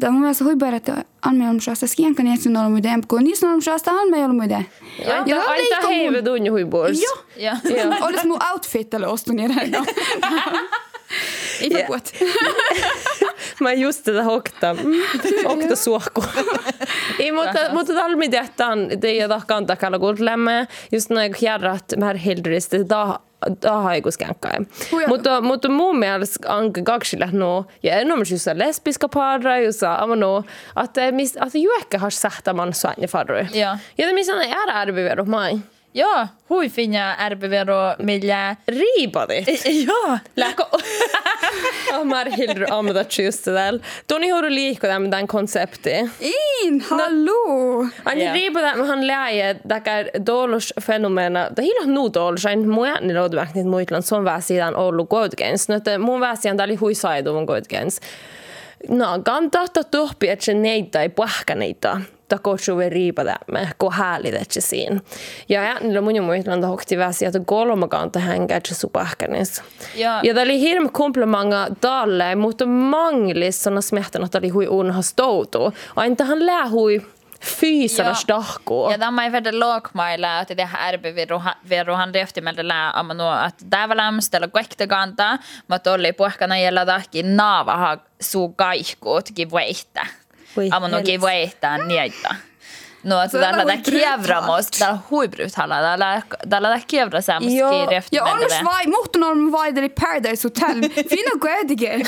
[0.00, 3.48] Da mun mielestä hui että Anme on shasta skienkan niin sun ollut muiden, kun niissä
[3.48, 4.66] on shasta Anme ollut muiden.
[4.98, 7.02] Aita, aita heive tunju huiburs.
[7.02, 7.24] Joo.
[7.36, 7.76] Joo.
[7.76, 7.94] Joo.
[8.06, 9.86] Olis mun outfit eller ostun ner här idag.
[11.60, 11.78] I Ja.
[11.78, 12.12] förpåt.
[13.60, 14.74] Mä just tätä hokta.
[14.74, 16.24] Mm, Hokta suokku.
[17.18, 20.68] Ei, mutta, mutta talmitettaan teidän kantakalla kuulemme.
[20.92, 23.18] Just noin kärrat mä hildristä da
[23.62, 24.66] daha ei kuskenkaan.
[24.92, 25.08] Huja.
[25.08, 30.44] Mutta, mutta mun mielestä on kaksille no, ja ennen just lesbiska paara, just aivan no,
[30.84, 33.36] että, mis, että ju ehkä har sähtä man svanne farru.
[33.36, 33.76] Joo.
[33.98, 35.58] Ja det missä on är arvivero mai.
[35.94, 38.56] Joo, hui finja RBVero millä...
[38.68, 39.44] Riipadi.
[39.86, 40.18] Joo.
[40.36, 40.64] Läkö...
[42.04, 43.80] mä hildru ammatat just det där.
[44.06, 45.90] Toni huru liikko med den konsepti.
[46.64, 47.86] In, hallå!
[48.04, 48.34] Ani Joo.
[48.34, 54.02] riippuu tämän, hän lähe, täkä dolus-fenomena, tai hillä nu dolus, en mun ääni löytyväknit muitlan,
[54.24, 55.68] vähän siitä ollut koitgens.
[55.68, 58.00] No, että mun väsiän täällä hui saiduvun koitgens.
[58.88, 62.00] No, kantaa tohpi, että se neitä ei puhka neitä.
[62.28, 65.02] takosueriipada me ko häälitetä siin.
[65.48, 69.62] Ja äänillä mun muistan hokti väsi, että kolmakaanta henkeä supahkanis.
[69.94, 75.14] Ja, ja tämä oli hirveä komplimanga talle, mutta manglis sanna smähtän, että oli hui unhas
[75.14, 75.74] toutu.
[75.96, 77.02] Aina tähän lähui
[77.44, 78.90] fyysalas dahkuu.
[78.90, 81.02] Ja tämä ei vedä lokmailla, että det här är
[81.68, 85.38] vi ruhan rehti meillä lää amano, että tämä lämstellä kohta kantaa,
[85.68, 90.06] mutta oli puhkana jäljellä dahki naavaha suu kaikkuutkin vaihtaa.
[90.70, 92.34] Άμον, voi βοήθεια, niitä.
[93.04, 98.16] No, että tällä tämä kievramos, tällä huibrutalla, tällä, tällä kievra säämässä kiirehti.
[98.16, 101.04] Ja on svai, muhtun on vaideli Paradise Hotel.
[101.08, 102.06] Finna kuitenkin.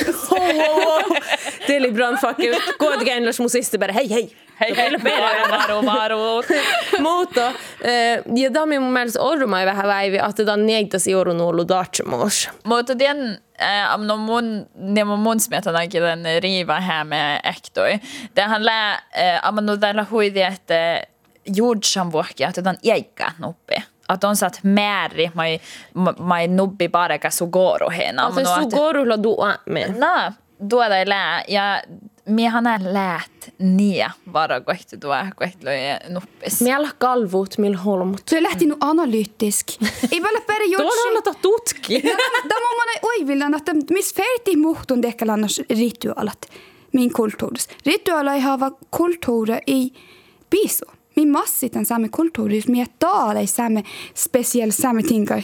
[1.66, 4.36] Teli brandfakke, kuitenkin ennäs mun sister hei hei.
[4.60, 4.90] Hei hei,
[5.48, 6.42] maru maru.
[6.98, 7.52] Mutta,
[8.34, 12.48] ja tämä mun mielestä ormai vähän väivi, että tämä on neitä siurun ollut dartsemus.
[12.64, 13.36] Mutta tämä
[13.94, 17.98] om de mun, ne mun mun smetanankin den riiva här med Ektor.
[18.34, 19.00] Där han lää,
[19.44, 21.02] äh, no, då där la huidi, että
[21.46, 23.82] juurtsan vuokia, että tämän jäikkää nuppi.
[24.08, 25.60] Att on satt määri, mai,
[26.18, 28.22] mai nubbi pareka sugoro hena.
[28.22, 29.94] Alltså sugoro la dua med.
[29.98, 30.32] Nää,
[30.70, 31.44] dua tai lää.
[31.48, 31.82] Ja
[32.30, 36.60] miehän läät niä varakohti tuo kohtlojen nuppis.
[36.60, 38.20] Miel kalvut mil holmut.
[38.28, 39.66] Se lähti nu analytisk.
[40.12, 40.82] I välillä peri jutsi.
[40.86, 42.02] Tuolla no, no, on tätä tutki.
[42.48, 46.38] Tämä on minä oivillinen, että missä ferti muhtun dekkalannas rituaalat
[46.92, 47.68] min kulttuuris.
[48.34, 49.92] ei hava kulttuure i
[50.50, 50.86] piso.
[51.16, 53.82] Min massit on samme kulttuuris, mie taale samme
[54.14, 55.42] speciell samme tingai.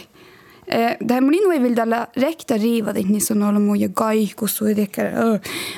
[0.67, 4.87] Eh, det mun ei tällä rekta riiva dit ni som olla muja kaikus och det
[4.91, 5.05] kan.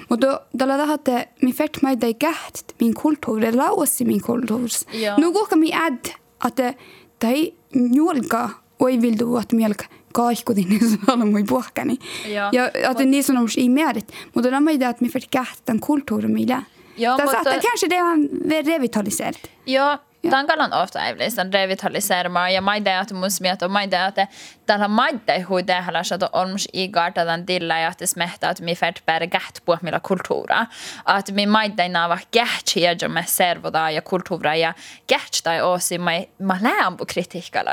[0.10, 4.86] Mutta tällä tahatte mi fert mig det gäht min kultur, det lausi min kulturs.
[4.94, 5.18] Ja.
[5.18, 6.76] Nu går mi ad att det
[7.24, 8.50] ei njolka
[8.80, 11.98] och vill du att mjölka kaikku din som olla mui puhkani.
[12.28, 12.50] Ja.
[12.54, 14.12] Ja att ni som on i merit.
[14.34, 16.64] Mutta det är att mi fert gäht den kulturen millä.
[16.96, 18.30] Ja, Tässä mutta- kanske det han
[18.66, 19.50] revitaliserat.
[19.66, 19.98] Joo,
[20.30, 24.28] Tankallaan off-taivillistan revitalisoimaan ja mä ideat mun mieltä mä ideat, että
[24.66, 29.28] täällä mä idehui tehdä, että on mun igartadan tillä ja että smehtä, että mi färdpär
[29.28, 30.66] gäht på milla kultura.
[31.06, 34.74] Att mi mä ideina var gäht ja me servoda ja kultura ja
[35.08, 37.72] gäht tai osi mä mä lämpö kritiikalla.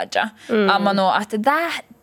[0.49, 0.69] Mm.
[0.71, 1.31] Amma no, att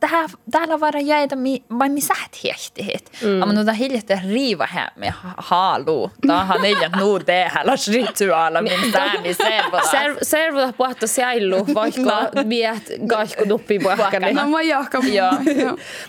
[0.04, 2.14] tähän, täällä voidaan vai mi, vain missä
[2.44, 3.12] hiehtiit.
[3.22, 3.40] Mm.
[3.40, 6.12] Ja minun on hiljattain riiva häämme haaluu.
[6.28, 10.16] Tämähän neljä nuu tehällä rituaala, minä säämi servotaan.
[10.22, 12.02] Servotaan puhuttu säillu, vaikka
[12.36, 12.50] no.
[12.50, 14.34] viet kaikku nuppi puhkani.
[14.34, 15.02] No mä jahkan.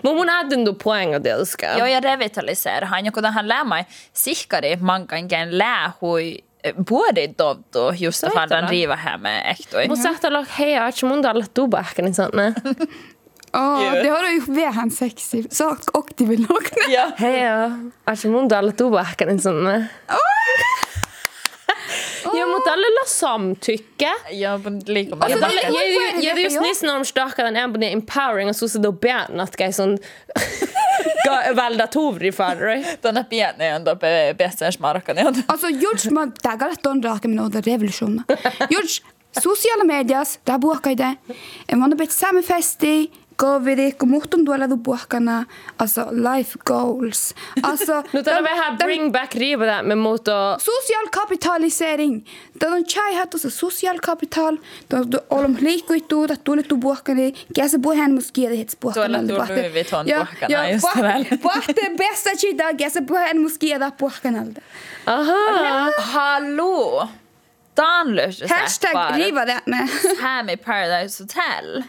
[0.02, 1.72] Mun mun ääntin tuu poenga tilskä.
[1.72, 8.68] Joo, ja revitaliseerhan, joku tähän lämmäi sihkari mankankään läähui eh, puodin tonttu, just että vaan
[8.68, 9.88] riivahämeen ehtoi.
[9.88, 12.14] Mutta sä et olla hei, että mun tällä tubakka, niin.
[13.54, 14.32] Ja, det har du
[15.38, 15.44] ju.
[15.50, 16.68] Så och det vill nog.
[16.88, 17.10] Ja.
[17.18, 17.40] Hei,
[18.12, 19.88] että mun tällä tubahkani sanne.
[22.38, 24.10] Ja, mutta tällä olla samtycke.
[24.30, 25.68] Ja, men lika Alltså, det- Ja, backar.
[25.68, 26.62] ja, vad är för just jag?
[26.62, 29.98] nissen om starkare än på det empowering och så så då bärn att gai sån
[31.28, 32.84] Ga- Valda Tovri farri.
[33.02, 35.34] Tuonne pieneen tope pesän smarkan.
[35.46, 38.24] Also just mä tagala ton raakemmin on revolution.
[38.70, 39.02] Just
[39.40, 41.16] sosiaala medias, tää puhkaide.
[41.68, 45.44] En mä bet samme festi, Covid, kun muhtun tuolla tu puhkana,
[45.78, 47.34] alltså life goals.
[47.62, 50.32] Alltså, Nyt on vähän bring back riipa me muuto.
[50.58, 52.26] Social kapitalisering.
[52.58, 54.56] Tämä on chai hattu se social kapital.
[54.88, 57.32] Tämä on olom liikkuituu, että tuli tu puhkani.
[57.54, 59.18] Käsä puheen mus kieli hets puhkana.
[59.18, 61.24] Tuolla tu Louis Vuitton puhkana just väl.
[61.42, 64.60] Puhte bästa chita, käsä puheen mus kieli puhkanalta.
[65.06, 65.90] Aha.
[65.98, 67.08] Hallå!
[67.76, 69.88] Danlös Hashtag riva det med.
[70.20, 71.82] Hammy Paradise Hotel.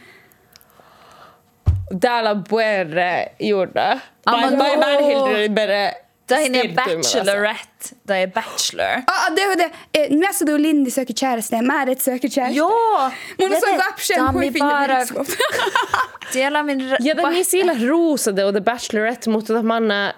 [2.49, 3.99] Puerre juurda.
[4.25, 4.57] Ama Vai no.
[4.57, 5.93] vai märhildri bere.
[6.27, 7.17] Det är alltså.
[7.17, 7.95] bachelorette.
[8.03, 9.03] Det är bachelor.
[9.07, 9.99] Ja, det var det.
[9.99, 11.61] Eh, Nästa då Lindy söker käreste.
[11.61, 12.53] Märet söker käreste.
[12.57, 13.11] Ja!
[13.37, 14.25] Mun on Ja, så det- rapsen.
[14.25, 15.05] Dami bara
[16.33, 16.95] dela min...
[16.99, 20.13] Ja, det on sillä ruusade och The Bachelorette, mutta tota manna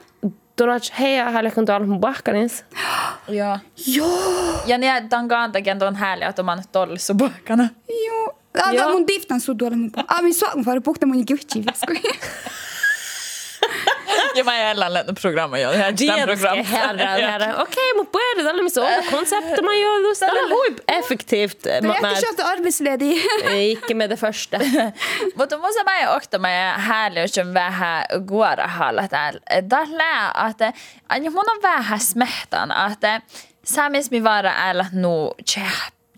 [0.57, 2.63] Donat heja häällä kun tuolla mun bahkanins.
[3.27, 3.59] Ja.
[3.75, 4.61] Joo.
[4.67, 7.67] Ja niin, tämän kantakin on härliä, että man tollis och bakana.
[8.07, 8.36] Joo.
[8.57, 8.87] Ja, Joo.
[8.87, 8.93] ja.
[8.93, 9.91] mun diftan så tuolla mun.
[10.07, 12.01] Ah, min suokan fara puhta mun Gucci väskoi.
[14.35, 15.71] Ja mä en elän lennä programma jo.
[15.71, 16.65] Ihan tämän Dietske program.
[16.65, 17.61] herra, herra.
[17.61, 20.15] Okei, mutta puhutaan tällä missä on konseptet man gör.
[20.19, 21.65] Tällä on huip effektivt.
[21.65, 23.17] Jag är jätteköpt arbetsledig.
[23.51, 24.57] Ikke med det första.
[25.37, 29.39] Mutta musta mä en okta mä härliä vähän guarahalla täällä.
[29.69, 30.73] Tällä, että
[31.31, 33.21] mun on vähän smehtan, että
[33.63, 35.31] samis mi vara äällä nu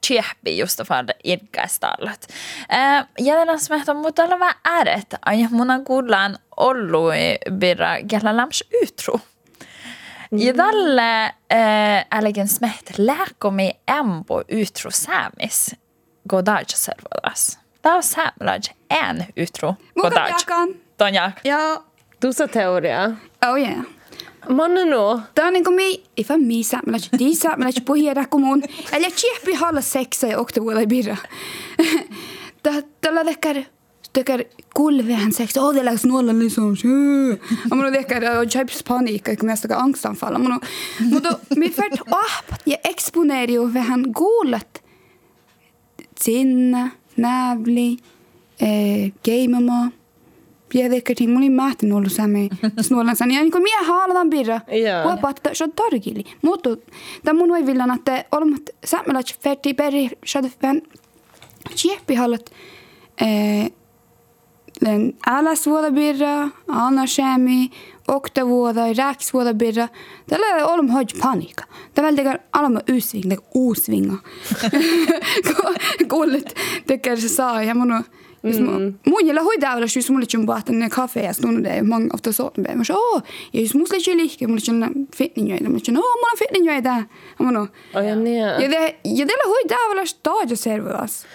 [0.02, 2.28] tjehpi just för irkastallat.
[2.70, 5.16] Eh, jäljellä smehtan, mutta tällä vähän ääret.
[5.26, 7.14] Aina mun on kuullaan ollut
[7.52, 9.20] birra gälla lams utro.
[10.32, 15.76] Ja tälle äh, älgen smeht lääkomi embo utro saamis
[16.30, 17.60] godaj selvadas.
[17.82, 18.60] Tämä on saamelaj
[18.90, 20.30] en utro godaj.
[20.30, 20.70] jakan.
[20.98, 21.34] Tonjak.
[21.44, 21.58] Ja.
[22.20, 23.12] Tuossa teoria.
[23.48, 23.99] Oh yeah.
[24.48, 25.22] Manne no.
[25.36, 28.64] Tämä on niinku mi, if mä mi saamelais, di saamelais puhia kommun.
[28.92, 31.18] Eller tjehpi halla sexa i oktober i birra.
[33.02, 33.66] Tällä tekkär,
[34.14, 35.62] tekkär kulvehän sexa.
[35.62, 36.76] Oh, det läggs nuolla liksom.
[37.70, 40.38] Ja, mun on tekkär, jag köps panik, jag kommer nästan angstanfall.
[40.38, 40.60] Men då,
[41.00, 44.82] men då, mi färt upp, ja exponerar ju vähän kuulet.
[46.20, 47.98] Sinne, nävli,
[48.58, 49.92] eh, gameamaa.
[50.70, 52.50] piedekkätin, mä olin mähtin ollut sämme
[52.82, 53.26] snuolansa.
[53.26, 54.62] Ja niin kuin minä haalataan pirra.
[55.04, 56.24] Huopa, että se on tarkili.
[56.42, 56.70] Mutta
[57.24, 60.82] tämä mun oivillan, että eh, olemat sämmelät fetti peri, shadfän,
[61.76, 62.52] sieppihallat,
[63.22, 63.72] eh,
[64.86, 67.70] den alla vuoda birra, anna shemi,
[68.08, 69.88] okta vuoda, räks vuoda birra.
[70.30, 71.64] Tällä ei ole hoj panika.
[71.96, 74.18] Tämä väl tekee alla usvinga, tekee usvinga.
[76.12, 76.56] Kullet
[76.88, 78.04] tekee se saa ja mun on
[79.06, 82.34] Mun jällä hoitaa olla syys mulle chun bahtan ne kaffe ja stunnu det många ofta
[82.34, 83.22] så det men så oh
[83.52, 86.82] jag just måste ju lika mulle chun ju det men chun oh mulle fitning ju
[86.82, 87.06] det
[87.40, 91.26] men no Oi ja det ja det hoitaa olla staja servas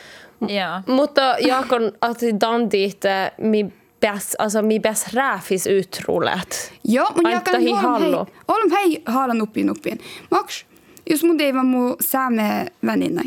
[0.48, 0.82] Ja.
[0.86, 6.72] Mutta Jaakon, att dan dit eh, mi bäst, alltså mi bäst räfis utroligt.
[6.82, 8.26] ja men jag kan hålla hallo.
[8.46, 9.98] hålla hej halan upp in upp in
[10.30, 10.64] max
[11.06, 13.22] just mun det var mu same väninna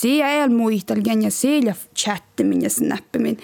[0.00, 3.38] siia ajal muistel ja jag chatti ja snappi min.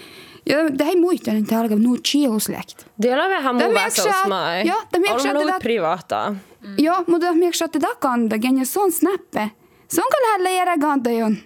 [0.46, 2.86] Ja tämä ei muistelen täällä, nuo chiilosläkt.
[3.00, 4.62] Teillä on vähän muu vastausmaa.
[4.62, 6.34] Joo, tämä on ollut privaataa.
[6.78, 8.58] Joo, mutta tämä är että tämä privata.
[8.58, 9.50] ja se on snappe.
[9.88, 11.36] Se on kyllä hänellä jäädä kanta, on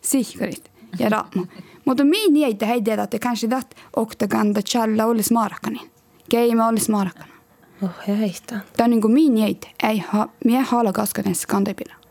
[0.00, 1.46] sihkarit ja raamo.
[1.84, 5.90] Mutta minä ei tehdä att että kanske det okta kanta challa olisi maarakanin.
[6.28, 7.32] Keima olisi maarakanin.
[7.82, 8.60] Oh, heistä.
[8.76, 12.05] Tämä on niin kuin minä ei, ei ha, minä halakaskanen se kantapilla.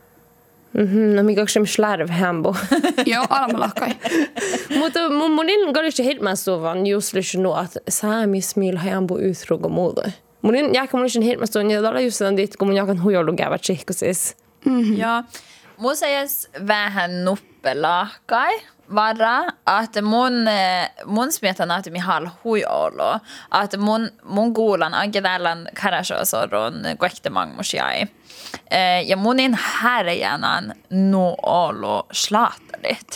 [0.75, 2.55] No, mm -hmm, amik också schlarv hembo.
[3.05, 3.91] Joo, alamalakai.
[4.79, 10.11] Mutta äh, mun munin kodissa hitmästuvan just lysin että saamis millä hembo ythrugo muuta.
[10.41, 14.37] Munin jääkä munin hitmästuvan ja tällä just sen dit, kun mun jääkän huijollukävät sihkusis.
[14.65, 14.97] Mm-hmm.
[14.97, 15.23] Joo.
[15.77, 18.61] Mun se jäs vähän nuppelahkai
[18.95, 19.43] vara
[19.83, 22.63] että mun, äh, mun smetan että mi hal hui
[23.63, 28.05] että mun, mun kuulan anke tällän kärsäosorun kuehtemang musiai.
[28.05, 28.24] Mm
[28.71, 33.07] Eh, ja monin härjänän alo olo slaatterit.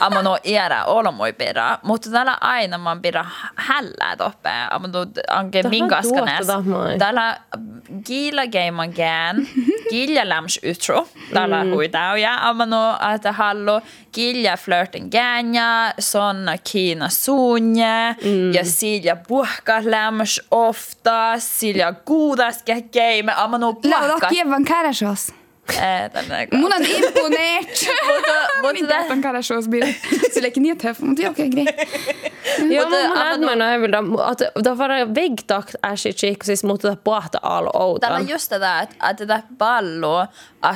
[0.00, 3.24] Amma no iärä olomoi perä, mutta täällä aina man perä
[3.56, 6.46] hällää doppe, Amma no anke minkaskanes.
[6.98, 7.36] Täällä
[8.04, 9.48] kiila geiman gään,
[9.90, 11.08] kiila läms ytro.
[11.34, 11.90] Täällä hui
[12.20, 13.80] ja, Amma no että hallo
[14.12, 18.16] kiila flirtin gäänjä, sonna kina suunje.
[18.52, 23.32] Ja silja buhka läms ofta, silja kuudas geime.
[23.36, 24.00] Amma no puhka.
[24.00, 25.32] Laula kievan kärsäs.
[25.68, 27.68] Eh, tällainen- Mun on imponeert.
[28.06, 29.86] Mutta, mutta on karashousbil.
[30.32, 31.68] Sille ikke niin tøff, mutta okei, greit.
[32.70, 32.96] Joo, Mutta
[33.74, 34.04] hyvillä,
[35.14, 38.12] veggtakt är shit chick, siis mutta pohta all Täällä outan.
[38.12, 40.26] on just tätä, että, että tätä palloa,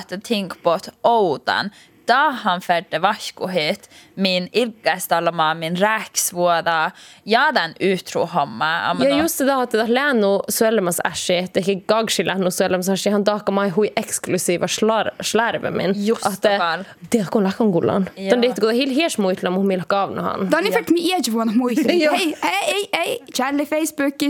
[0.00, 1.70] että think på outan.
[2.06, 6.90] Tähän färde vaskuhet min ilkästallama, min räksvuoda
[7.24, 8.96] ja den utrohomma.
[9.00, 13.10] Ja just det där att det länu suolemas äshi, että ei gagsi länu suolemas äshi,
[13.10, 16.06] han taakka mai hui eksklusiiva slar, slarve min.
[16.06, 18.08] Just Että det kun lakon gullan.
[18.16, 18.30] Joo.
[18.30, 20.50] Tän liittyy hil hies muitla mun millä kaavnahan.
[20.50, 21.52] Da har ni fått med egen vuonna.
[21.88, 24.22] Hei, hei, hei, hei, Charlie Facebook,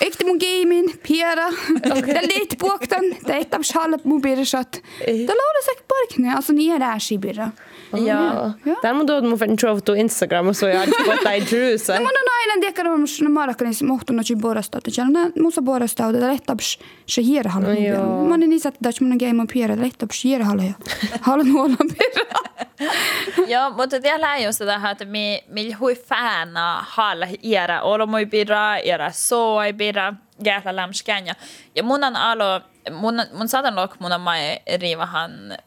[0.00, 1.50] ekte mun gaming, Piera.
[1.84, 4.72] Det är lite puoktan, det är ett av skallet mun birrat.
[5.06, 7.50] Da la det säkert parkne, alltså ni är där skibirra.
[7.92, 8.54] Ja.
[8.64, 8.74] Ja.
[8.82, 11.92] Där mun tuot mun färden trove Instagram och så jag hade fått dig drusa.
[11.92, 16.12] Mun on aina dekar on na marakanis mohtu no chiborasta to challa musa borasta o
[16.12, 17.22] da lettaps se.
[17.22, 18.28] Joo.
[18.28, 20.62] Mä niin isät dach mun game on Piera lettaps hiera hala.
[21.20, 22.42] Hala nuola birra.
[23.46, 28.76] Ja, mutta tiellä on just sitä, että mi, mi hui fääna haalla iera olomoi birra,
[28.76, 31.34] iera soi birra, jähla lämskänja.
[31.74, 32.60] Ja mun on alo,
[32.90, 35.58] mun, mun saatan lok mun on mai riivahan äh,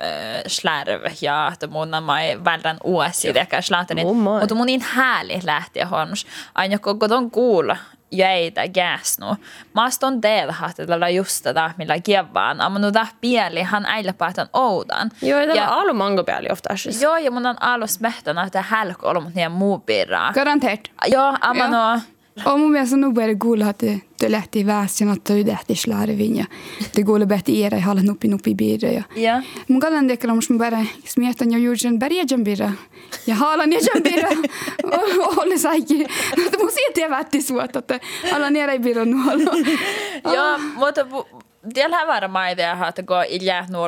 [0.48, 4.04] slärv ja että mun on mai vältän uusi, eikä slaatani.
[4.04, 4.40] Mun mai.
[4.40, 6.26] Mutta mun niin hääli lähti hons.
[6.56, 7.78] Aina koko ton kuulla
[8.12, 9.36] jäitä gäsnu.
[9.74, 12.62] Maaston teelhat, että tällä just tätä, millä kievään.
[12.62, 15.12] Amma nu dah pieli, han äillä päätän oudan.
[15.22, 16.70] Joo, ja täällä alu mango pääli ofta.
[17.02, 20.34] Joo, ja mun on alus mehtänä, että hälkö ollut mut niiden muu pirraa.
[20.34, 20.80] Garanterat.
[21.08, 22.00] Joo, amma no.
[22.44, 25.80] Och mun mielestä nu börjar gulla att det det lätt i väsen att det lätt
[25.80, 26.46] slarvin ja.
[26.94, 29.04] Det går bättre i era hala nuppi nuppi birra ja.
[29.16, 29.42] Ja.
[29.68, 32.74] Mun kallan dekar om som bara smietan ja juursen bergen birra.
[33.26, 34.30] Ja halan ja jam birra.
[36.36, 37.92] Det måste se det vart det svårt att
[38.34, 39.52] alla nere i birra nu hålla.
[40.24, 41.06] Joo, mutta
[41.74, 43.26] tällä varmaan idea on, että kun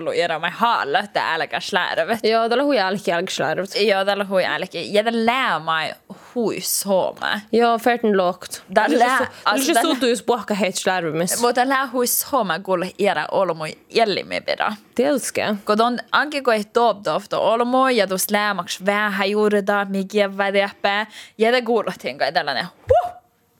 [0.07, 2.23] och göra mig me det är lika slärvet.
[2.23, 3.81] Joo, hur jag är lika slärvet.
[3.81, 4.81] Joo, hur jag är lika.
[4.81, 5.93] Jag lär mig
[6.33, 7.41] hui suoma.
[7.51, 8.63] Joo, den lågt.
[8.67, 9.27] Det lär...
[9.43, 11.41] Alltså, det suutu just puhka heit slärvemis.
[11.41, 14.75] Mutta lär hui suoma kuule ira olmui jällimipidä.
[14.97, 15.19] då,
[15.65, 21.05] Kun on anki kun ei tuopta ofta ge ja det är vähän juurita, mikä väliäpää.
[21.37, 21.51] Ja
[21.99, 22.67] tänka i kai här.
[22.87, 23.06] huh!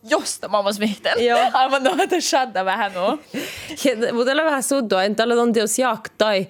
[0.04, 1.18] just mammas mehtel
[1.54, 3.20] aivan noita shadda vähän on.
[4.14, 6.48] Mutta vähän suuttua, en tällä on teos jaak tai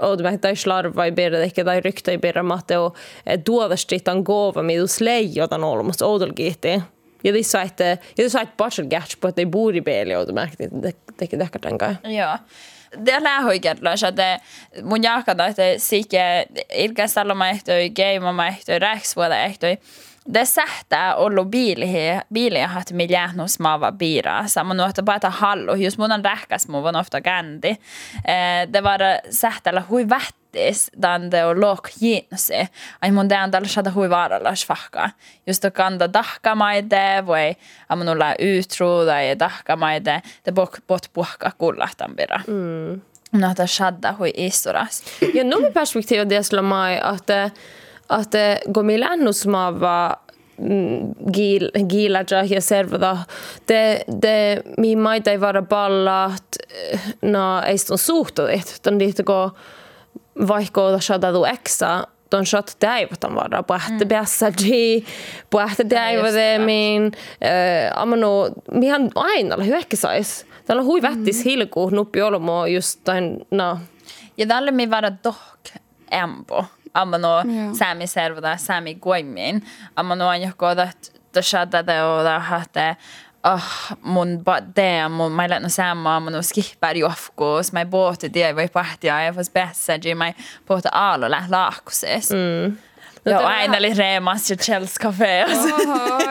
[0.00, 2.94] odme tai slarva ei perä ehkä tai ryktä ei perä mahteo
[3.44, 6.82] tuodasti tämän kova mitus leijotan olmust oudelkiihtiin.
[7.24, 7.80] Ja det sa att
[8.16, 10.92] jag sa att Bachel Gatch på att det bor i Beli och de märkte inte
[11.18, 11.96] det det kan tänka.
[12.02, 12.38] Ja.
[12.96, 14.20] Det lär hur gert lär så att
[14.82, 19.36] mun jaka där att sike ilkan ställa mig efter game mig efter rex vad det
[19.36, 19.76] efter.
[20.44, 24.46] Sähtää ollut biiliä, biiliä hat mi jähnus maava biira.
[24.46, 27.76] Sama nu että päätä hallu, jos mun on rähkäs mun on ofta kändi.
[28.72, 29.00] Det var
[29.30, 32.68] sähtäällä hui vähtis, dan det on lok jinsi.
[33.02, 35.10] Ai mun det on tällä shada hui vaaralla svahka.
[35.46, 37.56] Just att kanda dahkamaide, voi
[37.88, 42.40] amunulla utruda ja dahkamaide, det bok bot puhka kullahtan bira.
[42.46, 43.00] Mm.
[43.32, 45.02] No, että shadda hui isturas.
[45.34, 47.30] Ja perspektiv av det skulle mai att
[48.08, 48.32] at
[48.72, 50.16] Gomilano smaava
[51.88, 53.16] giilajah ja servada.
[53.66, 56.56] Te, te, mihin maita ei vara pallat,
[57.22, 59.50] no ei sitten suhtuit, ton liittyko
[60.48, 64.08] vaikka shadadu eksa, ton shot täivätän vara, pähtä mm.
[64.08, 65.04] päässäji,
[65.50, 67.12] pähtä täivätemin,
[68.16, 70.46] no, mihän aina oli hyökkäsais.
[70.64, 73.78] Täällä on huivettis vättis nuppi olemo just tain, no.
[74.36, 75.76] Ja tälle mi vara dock
[76.10, 76.64] empo.
[76.96, 77.74] Amma no Joo.
[77.74, 79.60] sami servada, sami goimin.
[79.96, 80.88] Amma no on joko da
[81.32, 82.96] da shadda det och da hatte
[83.44, 88.66] Oh, mun ba det mun mai lätno samma mun skippar jofkos mai båte det var
[88.66, 90.34] på att jag fast bässa ge mai
[90.66, 92.30] på att alo lä laakses.
[92.30, 92.76] Mm.
[93.24, 95.44] Ja, Mutta aina oli reemas ja Chels Café.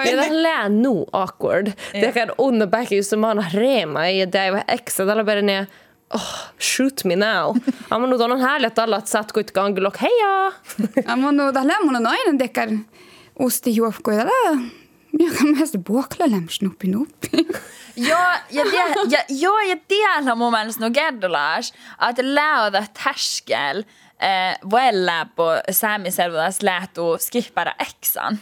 [0.05, 1.71] Ja det lää nu awkward.
[1.91, 5.65] Det kan unna back just som man rema i det var extra där bara ner
[6.15, 7.55] Oh, shoot me now.
[7.89, 9.97] Ja, men nu on härligt att alla satt kuit ganglock.
[9.97, 10.51] Heja!
[11.05, 12.69] Ja, mun no tällä mun on aina dekar
[13.39, 14.69] usti juokko ja tällä.
[15.19, 16.91] Ja kan mest buokla läms nuppi.
[17.95, 21.73] Ja, ja, det, ja, ja, ja delar mun mielestä no Gerdolas,
[22.09, 23.83] että läoda tärskel
[24.19, 28.39] eh, vuella på saamiselvudas lähtu skippara eksan.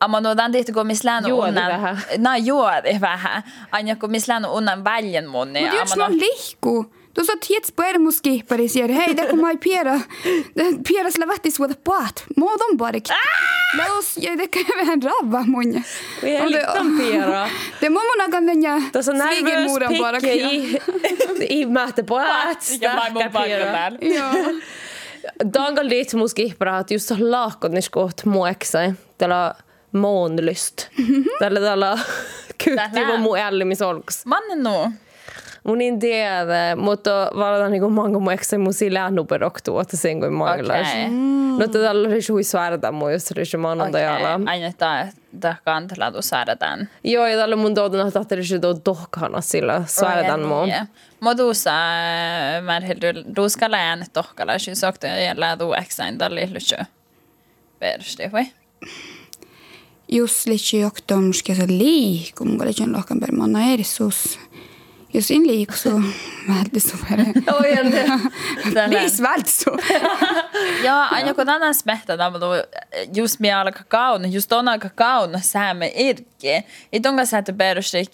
[0.00, 1.72] Amma no dan tehty kun mislänu Juodi unnan...
[1.72, 1.96] vähän.
[2.18, 3.42] No juodi vähän.
[3.72, 5.60] Aina kun mislänu unnan väljen munni.
[5.60, 6.84] Mutta jos on lihku,
[7.14, 10.00] då sa tiets på er muskipari sier hei, det kommer Piera.
[10.88, 12.24] Piera slavattis with a pot.
[12.36, 12.48] Må
[12.92, 13.14] de k-
[13.78, 15.82] La oss det kan være en ravva munne.
[16.22, 17.48] Vi är lite Pera.
[17.80, 20.78] Det må man kan den ja Det är så nervös svigermoran bara i,
[21.48, 23.90] i mäte på att stärka paikalla.
[24.00, 24.32] Ja.
[25.44, 28.94] Dangal liit muskihpara, että just laakoniskot mueksai.
[29.18, 29.54] Tällä
[29.92, 30.88] maanlyst.
[31.38, 31.98] Tällä tällä
[32.64, 34.26] kyhtivä mun ällimisolks.
[34.26, 34.92] Mannen no.
[35.64, 40.32] Mun en tiedä, mutta valitan niin manko mun eksä mun sillä nuperoktu, että sen kuin
[40.32, 40.88] maailmas.
[40.88, 41.08] Okay.
[41.08, 41.58] Mm.
[41.58, 44.34] No tällä oli sui svärdä mu jos oli maanantajalla.
[44.34, 44.46] Okay.
[44.46, 45.08] Aina tämä
[45.40, 46.88] tahkaan tällä tuu säädetään.
[47.04, 50.54] Joo, ja tällä mun tuotana tahti oli tuu tohkana sillä svärdän mu.
[51.20, 51.70] Mä tuussa
[52.62, 56.86] märhilty ruskalla ään tohkalla, siis okta jäljellä tuu eksäin tällä lyhdyssä.
[57.78, 58.46] Persti, vai?
[60.12, 64.38] Jos liitsi joktom skesa liiku, mun sen lohkan per manna erisus.
[65.12, 65.42] Jos in
[66.48, 67.20] väldigt så per.
[67.54, 67.76] Oi,
[69.22, 69.78] väldigt så.
[70.84, 72.38] Ja, aina kun tänään smehtä tämä
[73.14, 76.64] just mi alkaa kauna, just on aika kauna säämme irki.
[76.92, 78.04] I tonga säätä perusti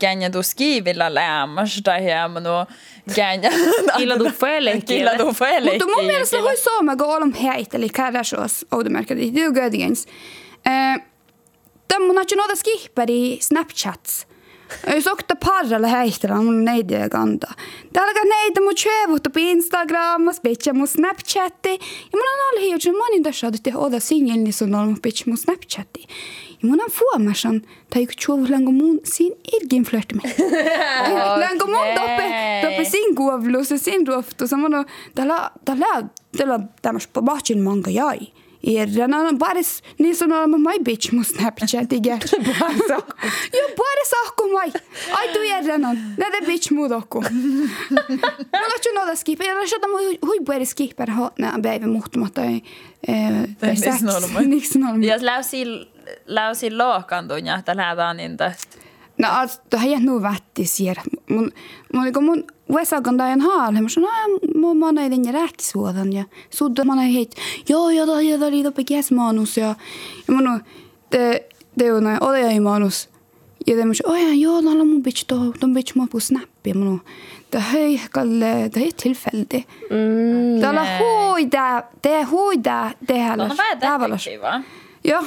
[0.00, 2.66] gänja tu skivillä läämäs tai hieman nuo
[3.14, 3.50] gänja.
[3.98, 4.94] Illa du felekki.
[4.94, 5.84] Killa tu felekki.
[5.84, 10.06] Mutta mun mielestä hui Suomea, kun olemme heitä, eli kädäsos oudomärkät, det är gödingens.
[10.62, 11.00] Tämä
[12.06, 14.26] Munacionodski pari Snapchats.
[14.94, 17.52] Jos okta parralla heihtellä mun neidien kanta.
[17.92, 21.70] Tälkä neitä mun chevuttu Instagramas, pitkä mun Snapchatti.
[21.70, 21.78] Ja
[22.14, 26.06] mun on ollut hiukan monin tässä, että oda singelni niin sun on pitkä mun Snapchatti.
[26.62, 30.22] Ja mun on huomasan, tai yksi chuvlanko mun sin ilgin flörtimi.
[31.38, 34.48] Lanko mun doppe, doppe sin kuovlu, se sin ruoftu.
[34.48, 34.72] Samoin,
[35.14, 36.04] täällä, täällä,
[36.36, 38.18] täällä tämmöistä pahtsin manka jäi.
[38.66, 42.16] हेरेर बारेस नेसनलमा मै बेच्नु Snapchat-ige.
[43.56, 44.72] ja, bara saker mig.
[45.12, 46.16] ahku du är redan.
[46.18, 47.20] Nej, det är bitch mood också.
[47.20, 49.44] Men jag tror några skipper.
[49.44, 52.60] Jag tror att de hur börjar skipper ha när jag behöver mot mig att jag
[53.70, 54.02] är sex.
[55.02, 55.84] Jag läusin
[56.26, 58.85] lausin lookantuja tällä vähän niin tästä.
[59.18, 60.94] No, alltså, det har jag nog varit i sig.
[61.26, 61.50] Mun,
[61.92, 66.12] mun, niin mun Vesakan tajan haalle, mä sanoin, että mun mä näin tänne rähtisuotan.
[66.12, 67.34] Ja suutta mä näin heit,
[67.68, 69.56] joo, joo, joo, joo, oli toppe käsmaanus.
[69.56, 69.74] Ja,
[70.28, 70.60] ja mun
[71.10, 71.48] te,
[71.78, 73.08] te on näin olejaimaanus.
[73.66, 75.26] Ja te mä sanoin, oja, joo, täällä mun bitch,
[75.60, 76.74] ton bitch mä puu snappi.
[76.74, 77.00] Mun
[77.52, 79.54] det höj kalle, det är tillfälligt.
[79.90, 80.60] Mm.
[80.60, 83.36] Det är hojda, det är hojda, det är här.
[83.36, 84.62] Det är här.
[85.06, 85.24] Joo.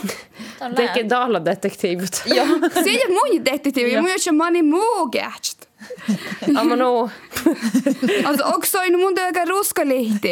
[0.60, 0.76] Tällä.
[0.76, 2.24] Teke dalla detektiivit.
[2.26, 2.48] Joo.
[2.84, 5.70] Siitä mun detektiivi, mun on mani muu gäst.
[6.58, 7.10] Amma ah, no.
[8.26, 10.28] alltså också in mun öga ruska lite.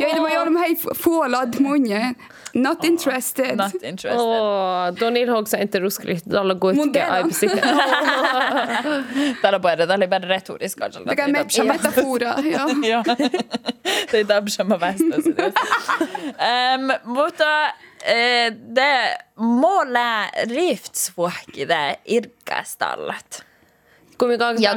[0.00, 2.14] vet jag de här fålad munje.
[2.54, 3.56] Not oh, interested.
[3.56, 4.20] Not interested.
[4.20, 6.30] Åh, oh, Donil också inte ruska lite.
[6.30, 7.54] Dalla går inte i besikt.
[8.84, 9.02] Oh.
[9.42, 11.04] Dalla bara det är bara retorisk kanske.
[11.04, 12.70] Det kan matcha metafora, ja.
[12.82, 13.04] ja.
[14.10, 15.00] Det är där som är bäst.
[17.04, 17.44] Um, mutta
[18.04, 23.44] Eh, det måläriftsvuokide irkkastallat.
[24.58, 24.74] ja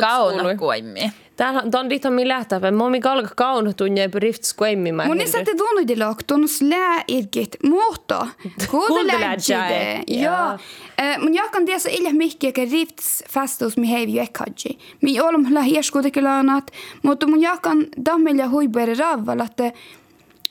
[0.00, 1.12] kauno, kuimmi.
[1.36, 2.70] Tämä on liian milätävä.
[2.70, 4.10] Momi kalka kuimmi.
[4.14, 5.08] riftskuemmimään.
[5.08, 8.26] Mun niissä te tunnuti tunnus lää irkit, mutta
[8.70, 10.02] kuunteläjide.
[10.06, 10.58] Joo.
[10.98, 14.78] Eh, mun jakan, tiesä ilja mihkiä, että rifts fastus mi heivi ekkadji.
[15.02, 16.70] Mi olom lää hieskuutekilöönat,
[17.02, 19.78] mutta mun jakan tammilla huipuere ravvalat, että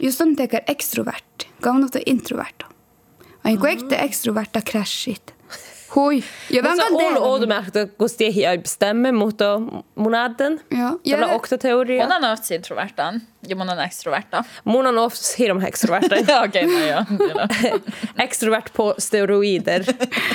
[0.04, 1.48] just on tekee extrovert.
[1.62, 2.64] Kaunut introvert.
[3.44, 5.36] Ai kun ekte extroverta crashit.
[5.96, 6.24] Hui.
[6.50, 7.20] Ja Mutta vem se kan on det?
[7.22, 9.62] oudomärktä, kun tie ei bestemme, mutta
[9.96, 10.62] mun ajatten.
[10.72, 10.94] Ja.
[11.06, 12.04] Ja, det- okta teoria.
[12.08, 13.22] Mun on ofta introvertan.
[13.48, 14.44] Ja mun on extroverta.
[14.66, 16.16] Mun on ofta hirm extroverta.
[16.16, 17.06] Ja no joo.
[17.18, 17.48] Kyllä.
[18.20, 19.84] Extrovert på steroider.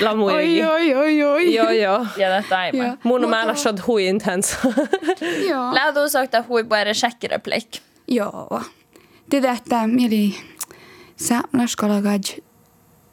[0.00, 1.54] Lamu Oi, oi, oi, oi.
[1.54, 2.06] Joo, joo.
[2.16, 2.82] Ja det är Ja.
[2.82, 2.98] man.
[3.04, 4.56] Mun on Mutta- määrä shot hui intens.
[5.48, 5.74] Ja.
[5.74, 6.44] Lähdu sakta
[9.30, 10.32] Dilettem ili
[11.14, 12.42] számlás kalagadj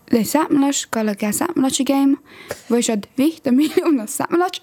[0.06, 2.20] de számlás, kalaká számlacs igém,
[2.68, 4.62] vagyis ad vihta millióna számlacs,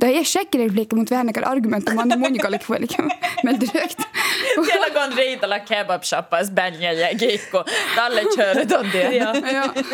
[0.00, 2.86] Det är säkerhetsblick mot vänliga argument om man är monikalle kväll.
[3.44, 4.00] Men direkt.
[4.66, 7.58] Siellä kun riitala kebab-shoppas bänja ja kikku.
[7.96, 9.12] Talle kör tontia.
[9.12, 9.34] Ja.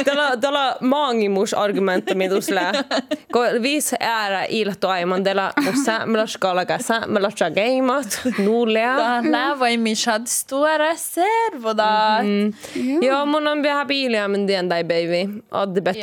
[0.04, 2.72] Tällä, tällä maangimus argumenta midusla.
[3.32, 5.52] Kun viisi äärä ilto aiman tällä
[5.84, 8.20] säämelaskalaga säämelasja geimat.
[8.38, 8.96] Nuulea.
[8.96, 12.26] Täällä voi mishad stora servodat.
[13.02, 15.42] Joo, mun on vähän biiliä, men det är baby.
[15.50, 15.98] Adde bett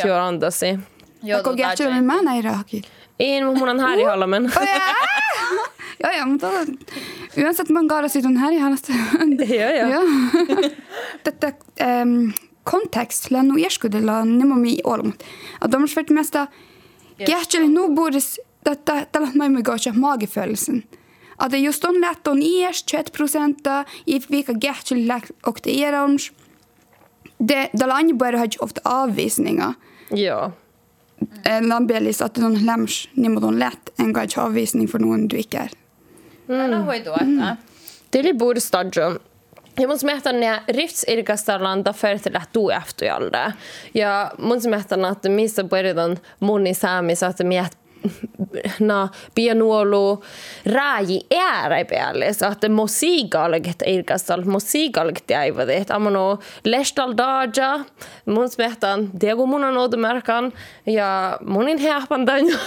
[1.24, 1.44] Joo.
[1.44, 2.84] Kun kähtsä med määrä irakil.
[3.20, 4.46] Mun on här i halla, men...
[4.46, 4.82] Oh, ja.
[6.00, 6.48] Ja, ja, mutta
[7.38, 8.94] yleensä man gaar siitä on här i halasta.
[9.40, 9.90] Joo, joo.
[9.90, 10.00] Ja.
[11.24, 12.30] Tätä ähm,
[12.64, 15.24] kontekst lennu ieskudella nimmomi olmat.
[15.62, 16.48] Att de har svärt mesta
[17.26, 18.40] Kähtseli nu bores
[18.72, 20.84] että tällä mä emme gå magefølelsen.
[21.38, 25.12] Att det just on lätt on iers 20 prosenta i vilka gärtjel
[25.46, 26.08] och det är.
[27.38, 29.74] Det där landet bara har ofta avvisningar.
[31.46, 31.68] Joo.
[31.68, 35.70] Lambelis att de läms nimodon lätt en gång avvisning för någon du ikke är.
[36.48, 37.58] Tällä hoitoa.
[38.12, 39.20] Tili puhdistadjo.
[39.80, 43.52] Ja mun mielestä ne riftsirkastarlanda förtillä tueftujalda.
[43.94, 47.78] Ja mun mielestä että missä pöydän muni saamissa, että miet
[48.80, 50.24] na pianuolu
[50.66, 57.80] raaji äärai peale, så että musiikalget irkastal musiikalget jäivät, että amano lestal daja,
[58.26, 60.54] mun mielestä Diego mun on odomerkan
[60.86, 62.58] ja munin heapan danjo.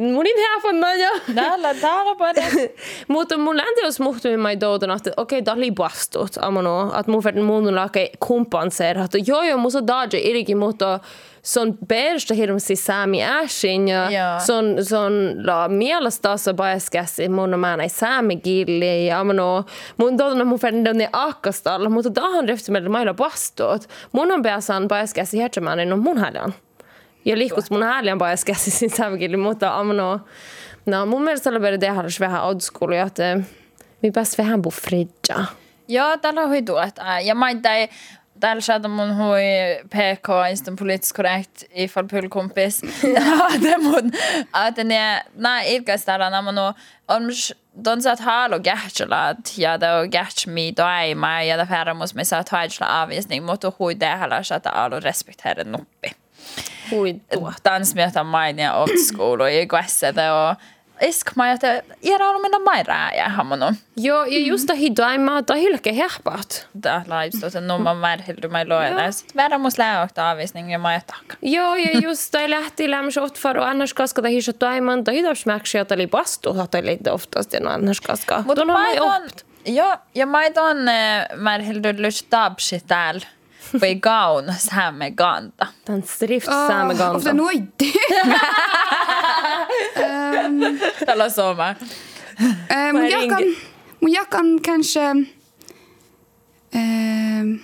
[0.14, 1.08] munin heapan danjo.
[1.34, 2.68] Täällä, täällä paljon.
[3.08, 7.44] Mutta mun läntios muhtui mai doudon, että okei, okay, oli vastut, amano, että mun verran
[7.44, 11.00] mun lake kompenseera, että joo joo, musa daja irikin, mutta
[11.48, 14.40] son bersta hirmsi saami äshin ja Joo.
[14.40, 15.12] son, son
[15.46, 19.64] la mielestassa paeskäsi mun on määnä saami gilli ja amano,
[19.96, 23.88] mun doudon mun verran ne akkastalla, mutta dahan ryhti meillä mailla vastut.
[24.12, 26.54] Mun on pääsään paeskäsi hetsämään, on mun hälän.
[27.24, 30.20] Ja liikus mun häälien paeskäsi sin saami gilli, mutta amano,
[30.86, 33.40] no mun mielestä oli vielä tehdä vähän school, että
[34.02, 35.44] vi pääs vähän på fridja.
[35.88, 36.88] Joo, tällä hoitoa.
[37.24, 37.46] Ja mä
[38.38, 39.42] ei Täällä saada mun hui
[39.90, 42.82] PK, instan politiskt korrekt, ifall pullkompis.
[43.14, 44.12] ja, det mun,
[44.52, 46.74] att ne, na ilkastella när man no,
[47.06, 47.30] om
[47.74, 52.24] de sa att halo gärtsalat, ja det on gärtsmi doima, ja det färra mus me
[52.24, 56.12] saa taitsla avvisning, mutta hui det hela så att alu respektera nuppi.
[56.90, 57.52] Hui tuo.
[57.62, 59.68] Tansmiota mainia old school och i
[60.14, 60.56] det och
[61.00, 62.84] iskumaan, että Iera on mennä mai
[63.16, 63.64] ja hammonu.
[63.96, 66.68] Joo, ja just tahi daimaa ta hylke herpaat.
[66.82, 67.94] Ta laivstus on no mä
[68.48, 69.02] mä loena.
[69.02, 71.36] Ja sit värä mus lääokta avisning ja maja takka.
[71.42, 75.22] Joo, ja just ta lähti lämmös oftfar och annars kaska tahi ta daiman tahi
[75.84, 78.42] ta li bastu, ta hatoi lite oftast ja annars kaska.
[78.46, 79.22] Mutta maiton,
[79.66, 83.26] joo, ja maiton mä märhildu lys tabsi täällä
[83.80, 85.66] vegaun säämeganta.
[85.66, 85.92] ganta.
[85.92, 87.16] on strift oh, säämeganta.
[87.16, 87.92] Ofta noitti.
[89.96, 91.74] um, Tällä soma.
[92.40, 93.42] Uh, mun, jakan,
[94.00, 95.00] mun jakan kanske...
[96.74, 97.60] Uh,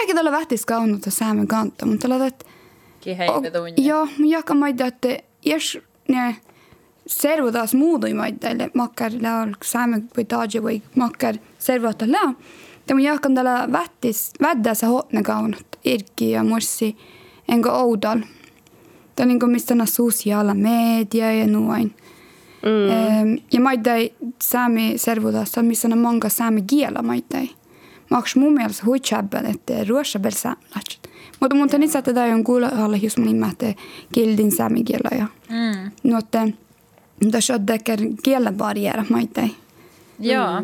[0.00, 2.44] Jäkin tällä vähtiska on noita säämeganta, mutta tällä että...
[3.76, 5.08] Joo, mun jakan maita, että
[5.44, 6.36] jos ne
[7.06, 9.52] servotas muutoin maita, eli makkar laul
[10.62, 12.34] voi makkar servotas laul,
[12.88, 16.96] ja mun jakan tällä vähtis, väddässä hotne kaunut, irki ja murssi,
[17.48, 18.18] enkä oudal.
[19.16, 21.94] Tämä on niin kuin mistä on sosiaala media ja noin.
[22.62, 23.38] Mm.
[23.52, 24.12] Ja maidai
[24.42, 27.50] saami servudassa, missä on monga saami kiela maidai.
[28.10, 31.10] Maks mun mielestä huitsabban, että ruossa bel saamelaat.
[31.40, 33.74] Mutta mun tänne saattaa tämä on kuulla alla just mun nimeä, että
[34.12, 35.26] kildin saami kiela ja.
[35.48, 35.90] Mm.
[36.10, 36.48] No, että
[37.30, 39.04] tässä on teker kiela barriera
[40.18, 40.24] Mm.
[40.24, 40.62] Joo, Ja.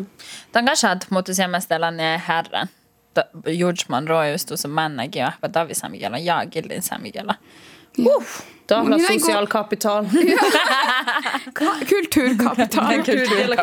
[0.53, 2.67] De kanske har muuttu semmoistellaan herran.
[3.47, 7.35] Judgman roojustus on männekin ja tavisamikella ja killin samikella.
[7.99, 8.23] Uh.
[8.79, 10.05] Mun jäi socialkapital.
[11.59, 12.85] Kulturkapital.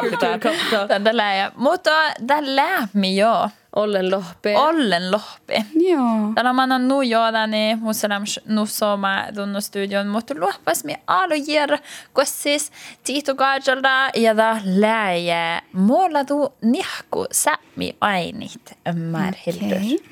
[0.01, 0.87] Kulturkapital.
[0.89, 1.53] Tätä lää.
[1.57, 1.91] Mutta
[2.27, 3.51] tämä lämmi joo.
[3.77, 4.57] Ollen lohpe.
[4.59, 5.55] Ollen lohpi.
[5.75, 6.33] Joo.
[6.35, 11.79] Tällä mä annan nu joodani, musalam nu soma tunnu studion, mutta luopas mi alu jer,
[12.13, 12.73] kossis
[13.05, 19.77] tiito kajalda ja da läjä muoladu nihku sämi ainit märhildur.
[19.77, 20.05] Okei.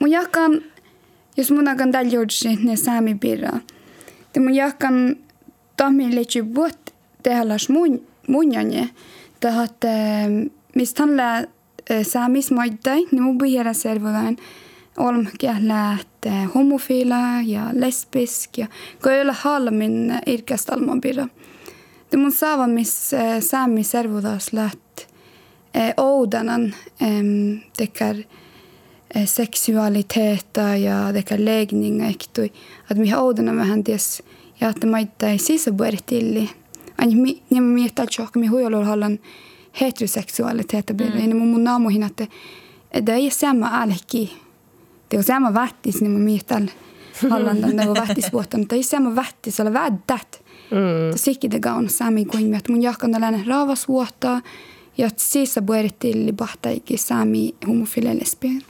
[0.00, 0.62] Mun jakan,
[1.36, 3.58] jos mun akan tällä juursi ne saami birra,
[4.34, 5.16] te mun jakan
[5.76, 6.90] tahmi leitsi vuot
[7.22, 8.88] tehallas mun munjanje,
[9.40, 9.84] tahat
[10.74, 11.44] mistä hän lää
[12.02, 14.36] saamis maittai, niin mun pihjärä servolaan
[14.98, 15.26] olm
[15.60, 18.66] läht homofila ja lesbisk ja
[19.06, 21.28] ole halmin irkastalman birra.
[22.10, 23.10] Det mun saava, miss
[23.40, 25.06] saami servodas läht
[25.96, 26.74] oudanan
[27.76, 28.16] tekar
[29.14, 32.52] Eh, seksuaaliteetta ja ehkä läggninga ehtui.
[32.80, 34.22] Että mihin oudolla vähän ties
[34.60, 36.50] ja että maittain sisäpuertilli.
[36.98, 39.18] Aini niin miettä, että johon mihin huijolla hallan
[39.80, 41.36] heteroseksuaaliteetta blir mm.
[41.36, 42.26] mun mun naamuihin, että
[43.06, 44.32] det är samma alki.
[45.08, 46.66] Det är samma vattis när man miettää
[47.30, 50.42] hallan tänne vattisvuotta, mutta ei samma vattis ole väddät.
[50.70, 51.16] Mm.
[51.16, 54.40] Sikkidekä on sami kuin että mun jahkan tällainen raavasvuotta
[54.98, 58.62] ja sisäpuertilli pahtaikki sami homofile lesbien.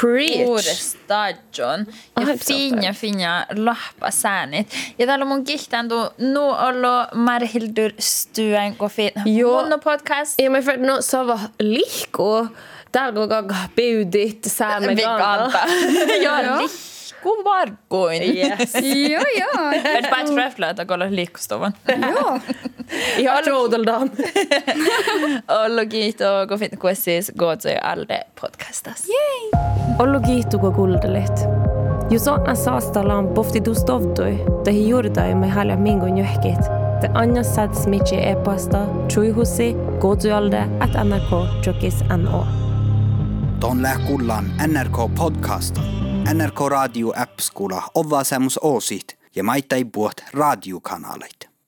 [0.00, 0.48] Preach.
[0.48, 1.34] Uudestaan.
[1.58, 4.68] Ja Ai, finja, finja lahpasäänit.
[4.98, 9.62] Ja täällä on mun kihtantu nu ollo Marhildur Stuen kofin Joo.
[9.68, 10.34] mun podcast.
[10.42, 12.46] Ja men för no sova lihko.
[12.92, 15.50] Täällä kaka biudit saamme Vi kanta.
[15.50, 15.58] kanta.
[16.22, 16.58] Ja.
[17.24, 18.22] liikkuvarkkuin.
[18.22, 18.74] Yes.
[19.12, 19.70] joo, joo.
[19.84, 21.72] Ett päät räflöitä kolla liikkustuvan.
[22.10, 22.40] joo.
[23.16, 24.10] Ihan Jouteldam.
[25.64, 29.04] Ollu kiihtoo, kun kun siis Gozo ja Alde podcastas.
[29.08, 29.62] Yay!
[29.98, 31.32] Ollu kiihtoo, kun kuuntelit.
[32.10, 36.60] Jos on saastalaan pofti tustoftui, tehi juurtai me halja mingon johkit.
[37.00, 38.78] Te anna saats mitsi e-pasta,
[39.14, 42.46] truihussi, gozojalde, at nrk, jokis no.
[43.60, 45.84] Ton lähkullan NRK podcastan.
[46.34, 51.55] NRK Radio App-skula ovaa semmus oosit ja maittai puot radiokanaalit.